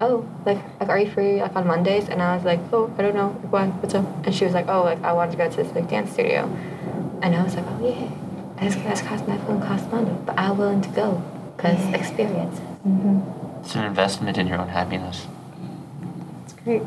[0.03, 3.03] "Oh, like like are you free like on Mondays?" And I was like, "Oh, I
[3.03, 3.67] don't know, like, why?
[3.81, 5.89] What's up?" And she was like, "Oh, like I wanted to go to this like
[5.89, 6.45] dance studio,"
[7.23, 8.09] and I was like, "Oh yeah,
[8.61, 11.23] that's that's cost my phone cost money, but I'm willing to go
[11.57, 13.21] because experiences." hmm
[13.61, 15.27] It's an investment in your own happiness.
[16.45, 16.83] It's great.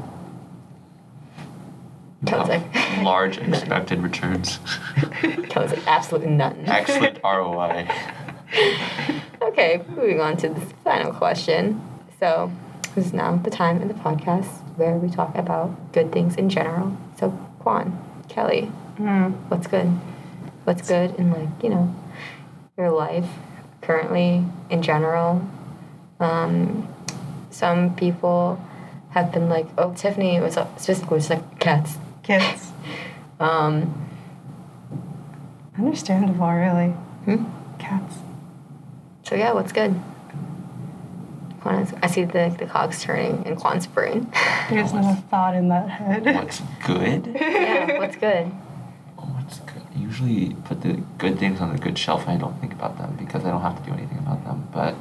[2.25, 2.63] Kelly's like,
[3.03, 4.59] Large expected returns.
[5.49, 6.67] Kelly's like, absolutely nothing.
[6.79, 7.87] Excellent ROI.
[9.41, 11.81] Okay, moving on to the final question.
[12.19, 12.51] So,
[12.93, 14.45] this is now the time in the podcast
[14.77, 16.95] where we talk about good things in general.
[17.19, 17.97] So, Quan,
[18.29, 19.33] Kelly, Mm.
[19.49, 19.89] what's good?
[20.63, 21.95] What's good in like you know
[22.77, 23.27] your life
[23.81, 25.47] currently in general?
[26.19, 26.87] Um,
[27.49, 28.63] some people
[29.09, 31.97] have been like, oh, Tiffany it was up specifically just like cats.
[32.23, 32.71] Kids.
[33.39, 34.07] Um,
[35.75, 36.89] Understandable, really.
[37.25, 37.45] hmm?
[37.79, 38.17] Cats.
[39.23, 39.99] So yeah, what's good?
[41.61, 44.31] Quan I see the the cogs turning in Quan's brain.
[44.69, 46.23] There's not a thought in that head.
[46.25, 47.27] What's good?
[47.35, 48.51] yeah, what's good?
[49.93, 52.97] I usually put the good things on the good shelf and I don't think about
[52.97, 54.67] them because I don't have to do anything about them.
[54.71, 54.95] But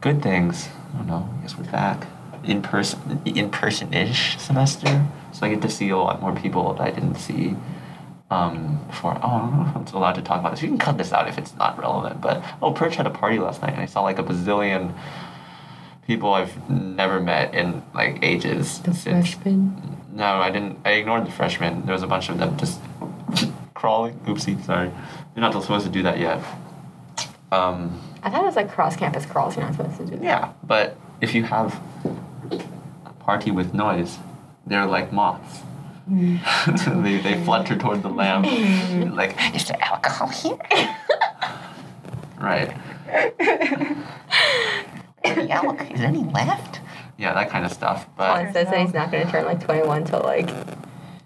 [0.00, 2.06] good things, I don't know, I guess we're back.
[2.44, 5.06] In person, in person ish semester.
[5.32, 7.56] So I get to see a lot more people that I didn't see
[8.30, 9.18] um, before.
[9.22, 10.62] Oh, I don't know if I'm allowed to talk about this.
[10.62, 12.20] You can cut this out if it's not relevant.
[12.20, 14.94] But, oh, Perch had a party last night and I saw like a bazillion
[16.06, 18.80] people I've never met in like ages.
[18.80, 19.36] The since.
[20.12, 20.78] No, I didn't.
[20.84, 21.86] I ignored the freshmen.
[21.86, 22.80] There was a bunch of them just
[23.84, 24.18] crawling.
[24.20, 24.90] Oopsie, sorry.
[25.36, 26.38] You're not supposed to do that yet.
[27.52, 29.56] Um, I thought it was like cross campus crawls.
[29.56, 30.24] You're not supposed to do that.
[30.24, 31.78] yeah, but if you have
[33.04, 34.16] a party with noise,
[34.66, 35.60] they're like moths.
[36.08, 38.46] they, they flutter toward the lamp.
[39.14, 40.56] like, is there alcohol here?
[42.40, 42.74] right.
[45.24, 45.92] Any alcohol?
[45.92, 46.80] Is there any left?
[47.18, 48.06] Yeah, that kind of stuff.
[48.16, 50.48] But says that he's not going to turn like 21 till like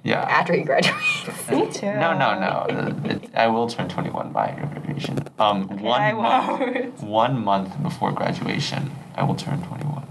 [0.03, 0.23] yeah.
[0.23, 1.27] after he graduates.
[1.51, 1.87] Me too.
[1.87, 2.67] No, no, no.
[3.11, 5.19] It- I will turn 21 by graduation.
[5.39, 6.61] Um, one I month.
[6.61, 7.03] won't.
[7.03, 10.07] One month before graduation, I will turn 21.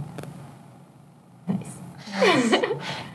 [1.47, 1.77] nice.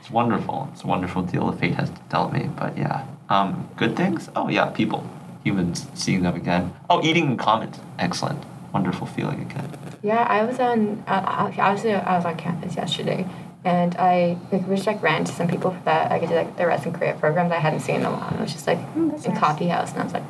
[0.00, 0.68] It's wonderful.
[0.72, 2.48] It's a wonderful deal the fate has dealt me.
[2.56, 4.28] But yeah, um, good things.
[4.36, 5.08] Oh yeah, people,
[5.44, 6.74] humans, seeing them again.
[6.90, 7.72] Oh, eating in common.
[7.98, 8.42] Excellent.
[8.72, 9.70] Wonderful feeling again.
[10.02, 11.02] Yeah, I was on.
[11.06, 13.26] Uh, I I was I was on campus yesterday,
[13.64, 16.34] and I like we just like ran into some people for that I could do
[16.34, 18.28] like the resident create programs I hadn't seen in a while.
[18.28, 19.38] And it was just like Mm, in nice.
[19.38, 20.24] coffee house, and I was like,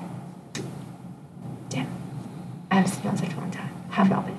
[1.70, 1.86] damn,
[2.70, 3.70] I haven't seen you in such a long time.
[3.90, 4.38] How have y'all been?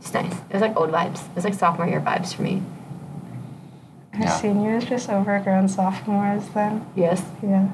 [0.00, 0.32] It's nice.
[0.32, 1.26] It was like old vibes.
[1.30, 2.62] It was like sophomore year vibes for me.
[4.14, 4.28] Our Yeah.
[4.36, 6.84] seniors just overgrown sophomores then.
[6.96, 7.22] Yes.
[7.42, 7.68] Yeah.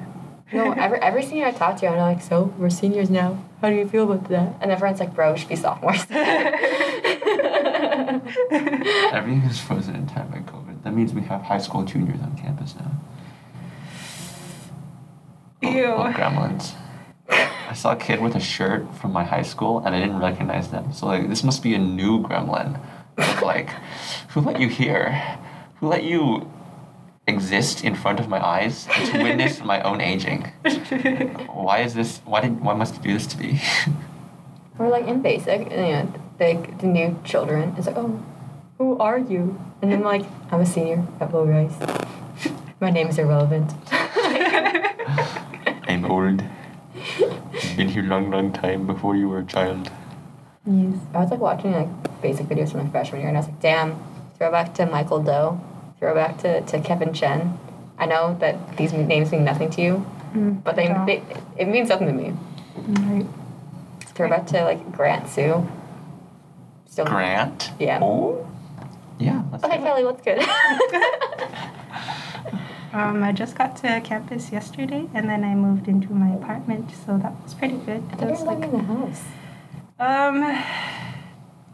[0.52, 3.38] No, every every senior I talk to, I'm like, so we're seniors now.
[3.60, 4.54] How do you feel about that?
[4.60, 6.04] And everyone's like, bro, we should be sophomores.
[8.50, 10.82] Everything is frozen in time by COVID.
[10.82, 12.90] That means we have high school juniors on campus now.
[15.62, 15.84] Oh, Ew.
[15.84, 16.74] oh, gremlins.
[17.28, 20.68] I saw a kid with a shirt from my high school and I didn't recognize
[20.68, 20.92] them.
[20.92, 22.80] So like this must be a new gremlin.
[23.42, 23.70] Like,
[24.30, 25.38] who let you here?
[25.76, 26.50] Who let you
[27.26, 30.44] exist in front of my eyes to witness my own aging?
[31.52, 33.60] Why is this why did why must you do this to me?
[34.78, 38.20] We're like in basic, you know, like the new children is like, oh,
[38.78, 39.58] who are you?
[39.82, 41.74] And then like, I'm a senior at Low Rice.
[42.80, 43.72] My name is irrelevant.
[45.86, 46.42] I'm old.
[47.76, 49.90] Been here long, long time before you were a child.
[50.66, 50.96] Yes.
[51.14, 51.88] I was like watching like
[52.22, 53.96] basic videos from my freshman year, and I was like, damn,
[54.38, 55.60] throwback to Michael Doe,
[55.98, 57.58] throwback to, to Kevin Chen.
[57.98, 61.04] I know that these names mean nothing to you, Mm, but they, yeah.
[61.04, 61.22] they
[61.56, 62.34] it means something to me.
[62.76, 63.26] Right.
[64.16, 65.66] Throwback to like Grant Sue.
[66.94, 67.72] Still Grant?
[67.80, 67.98] Yeah.
[68.00, 68.48] Oh.
[69.18, 69.42] Yeah.
[69.52, 69.78] Okay.
[69.78, 70.38] Kelly, what's good?
[72.92, 77.18] Um, I just got to campus yesterday, and then I moved into my apartment, so
[77.18, 78.04] that was pretty good.
[78.12, 79.22] I It you was living like in the house.
[79.98, 80.40] um,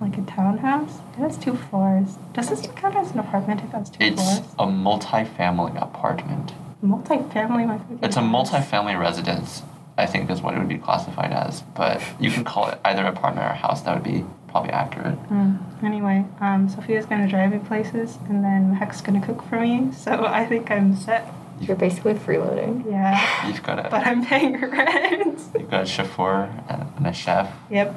[0.01, 1.01] like a townhouse.
[1.13, 2.17] It has two floors.
[2.33, 4.39] Does this count as an apartment if it has two It's floors?
[4.39, 6.55] It's a multi-family apartment.
[6.81, 7.67] Multi-family.
[7.67, 9.63] My freaking It's a multi-family residence,
[9.99, 11.61] I think is what it would be classified as.
[11.77, 13.83] But you can call it either an apartment or a house.
[13.83, 15.19] That would be probably accurate.
[15.29, 15.59] Mm.
[15.85, 19.93] Anyway, um, Sophia's gonna drive me places, and then Heck's gonna cook for me.
[19.93, 21.33] So I think I'm set.
[21.61, 22.91] You're basically freeloading.
[22.91, 23.91] Yeah, You've got it.
[23.91, 25.41] but I'm paying rent.
[25.55, 27.53] you've got a chauffeur and and a chef.
[27.71, 27.95] Yep.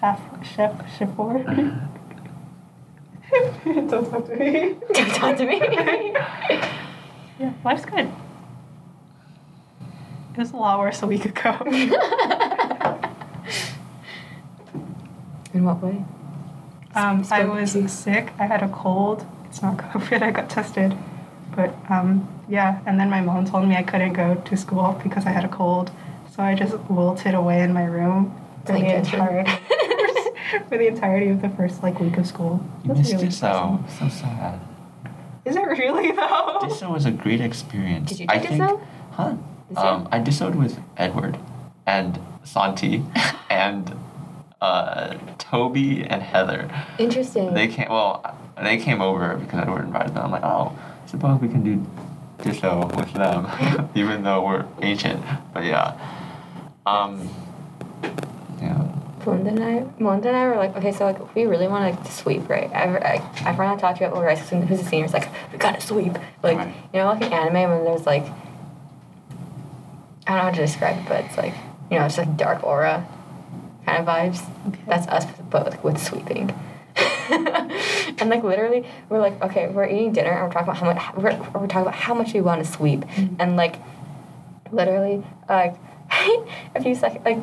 [0.00, 0.20] Chef,
[0.54, 1.44] chef, chauffeur.
[3.64, 4.74] Don't talk to me.
[4.92, 5.60] Don't talk to me.
[7.38, 8.10] Yeah, life's good.
[10.32, 11.56] It was a lot worse a week ago.
[15.54, 16.04] In what way?
[16.94, 18.32] um, I was sick.
[18.38, 19.24] I had a cold.
[19.46, 20.22] It's not COVID.
[20.22, 20.96] I got tested.
[21.54, 25.26] But um, yeah, and then my mom told me I couldn't go to school because
[25.26, 25.90] I had a cold.
[26.34, 28.32] So I just wilted away in my room
[28.64, 29.50] for the Like entirety
[30.68, 32.64] for the entirety of the first like week of school.
[32.84, 33.78] You It was missed really Disso.
[33.82, 34.10] depressing.
[34.10, 34.60] So sad.
[35.44, 36.58] Is it really though?
[36.62, 38.10] Disso was a great experience.
[38.10, 38.80] Did you I do think, Disso?
[39.12, 39.34] Huh?
[39.68, 39.86] This year?
[39.86, 41.38] Um, I dissoed with Edward
[41.86, 43.04] and Santi
[43.50, 43.92] and
[44.60, 46.70] uh, Toby and Heather.
[46.98, 47.54] Interesting.
[47.54, 47.88] They came.
[47.88, 50.24] Well, they came over because Edward invited them.
[50.26, 50.76] I'm like, oh,
[51.06, 51.86] suppose we can do
[52.38, 53.48] this show with them,
[53.94, 55.22] even though we're ancient.
[55.52, 55.96] But yeah.
[56.86, 57.28] Um.
[58.60, 58.86] Yeah.
[59.26, 62.04] Melinda and I, Melinda and I were like, okay, so like, we really want like,
[62.04, 62.70] to sweep, right?
[62.72, 65.58] I, I, I I talked to at Lower Rice, who's a senior, It's like, we
[65.58, 66.14] gotta sweep.
[66.42, 66.74] Like, Right.
[66.94, 68.24] you know, like an anime when there's like,
[70.26, 71.54] I don't know how to describe it, but it's like,
[71.90, 73.06] you know, it's like dark aura
[73.90, 74.68] kind of vibes.
[74.68, 74.80] Okay.
[74.86, 76.52] That's us, but with, with sweeping.
[77.30, 81.16] and like literally, we're like, okay, we're eating dinner and we're talking about how much
[81.16, 83.04] we're, we're talking about how much we want to sweep,
[83.38, 83.76] and like
[84.72, 85.74] literally like
[86.74, 87.38] a few seconds like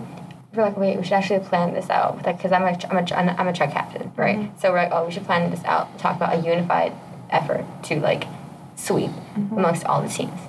[0.53, 3.31] we're like wait we should actually plan this out like because I'm a I'm a
[3.37, 4.59] I'm a truck captain right Mhm.
[4.61, 6.93] so we're like oh we should plan this out talk about a unified
[7.29, 8.23] effort to like
[8.77, 10.39] sweep amongst all the teams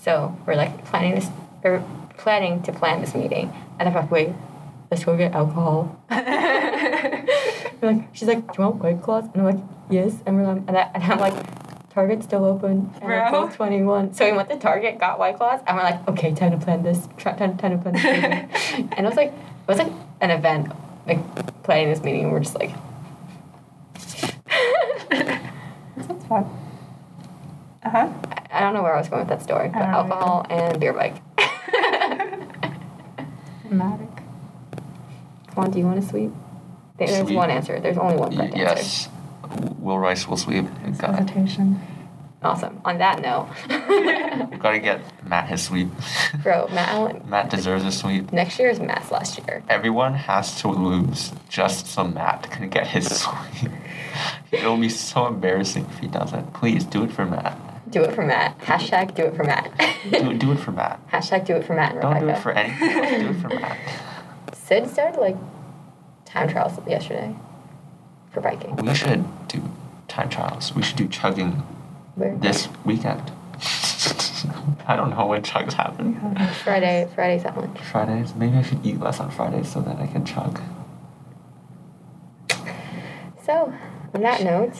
[0.00, 1.28] so we're like planning this
[1.64, 1.82] or
[2.18, 4.30] planning to plan this meeting and I'm like wait
[4.90, 6.00] let's go get alcohol
[7.82, 10.62] like she's like do you want white claws and I'm like yes and we're like
[10.66, 11.34] and, I, and I'm like
[11.90, 12.90] Target's still open.
[13.00, 13.30] And Bro.
[13.32, 14.14] both 21.
[14.14, 16.84] So we went to Target, got White Claws, and we're like, okay, time to plan
[16.84, 17.08] this.
[17.16, 18.90] Try, time, time to plan this meeting.
[18.96, 19.90] and it was like, it was like
[20.20, 20.70] an event,
[21.08, 21.18] like
[21.64, 22.22] planning this meeting.
[22.24, 22.70] And we're just like,
[26.06, 26.44] sounds fun.
[27.82, 28.08] Uh huh.
[28.30, 30.46] I- I don't know where I was going with that story, but don't know alcohol
[30.50, 31.16] and beer bike.
[33.68, 34.17] Dramatic.
[35.62, 36.32] Come do you want to sweep?
[36.98, 37.36] There's Sweep.
[37.36, 37.78] one answer.
[37.80, 38.74] There's only one Y- correct answer.
[38.76, 39.08] yes.
[39.78, 40.66] Will Rice will sweep.
[40.84, 41.80] We got, Hesitation.
[42.42, 42.80] Awesome.
[42.84, 43.48] On that note,
[44.50, 45.88] we've gotta get Matt his sweep.
[46.42, 48.32] bro, Matt, Allen- Matt deserves a sweep.
[48.32, 49.62] next year is Matt's last year.
[49.68, 53.72] Everyone has to lose just so Matt can get his sweep.
[54.52, 56.52] It'll be so embarrassing if he doesn't.
[56.54, 57.58] Please do it for Matt.
[57.90, 58.58] Do it for Matt.
[58.60, 59.70] Hashtag do it for Matt.
[60.10, 61.00] Do, do it for Matt.
[61.10, 62.32] Hashtag do it for Matt and Don't Rebecca.
[62.34, 63.10] do it for anything else.
[63.22, 63.78] Do it for Matt.
[64.68, 65.36] Sid started like
[66.26, 67.34] time trials yesterday
[68.30, 68.76] for biking.
[68.76, 69.62] We should do
[70.08, 70.74] time trials.
[70.74, 71.52] We should do chugging
[72.16, 72.36] Where?
[72.36, 73.32] this weekend.
[74.86, 76.36] I don't know when chugs happen.
[76.64, 77.08] Friday.
[77.14, 77.80] Friday's at lunch.
[77.80, 78.34] Fridays.
[78.34, 80.60] Maybe I should eat less on Fridays so that I can chug.
[83.46, 83.72] So,
[84.12, 84.74] on that note,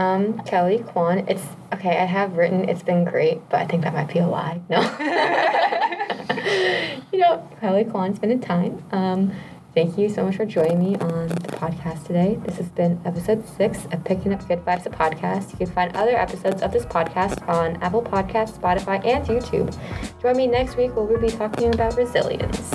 [0.00, 1.44] um, Kelly Quan, it's
[1.74, 1.98] okay.
[1.98, 4.60] I have written it's been great, but I think that might be a lie.
[4.70, 4.80] No.
[7.12, 8.82] you know, Kelly Quan, it's been a time.
[8.92, 9.32] Um,
[9.74, 12.40] thank you so much for joining me on the podcast today.
[12.46, 15.52] This has been episode six of Picking Up Good Vibes, a podcast.
[15.52, 19.76] You can find other episodes of this podcast on Apple Podcasts, Spotify, and YouTube.
[20.22, 22.72] Join me next week where we'll be talking about resilience.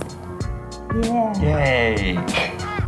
[1.02, 1.42] Yeah.
[1.42, 2.82] Yay!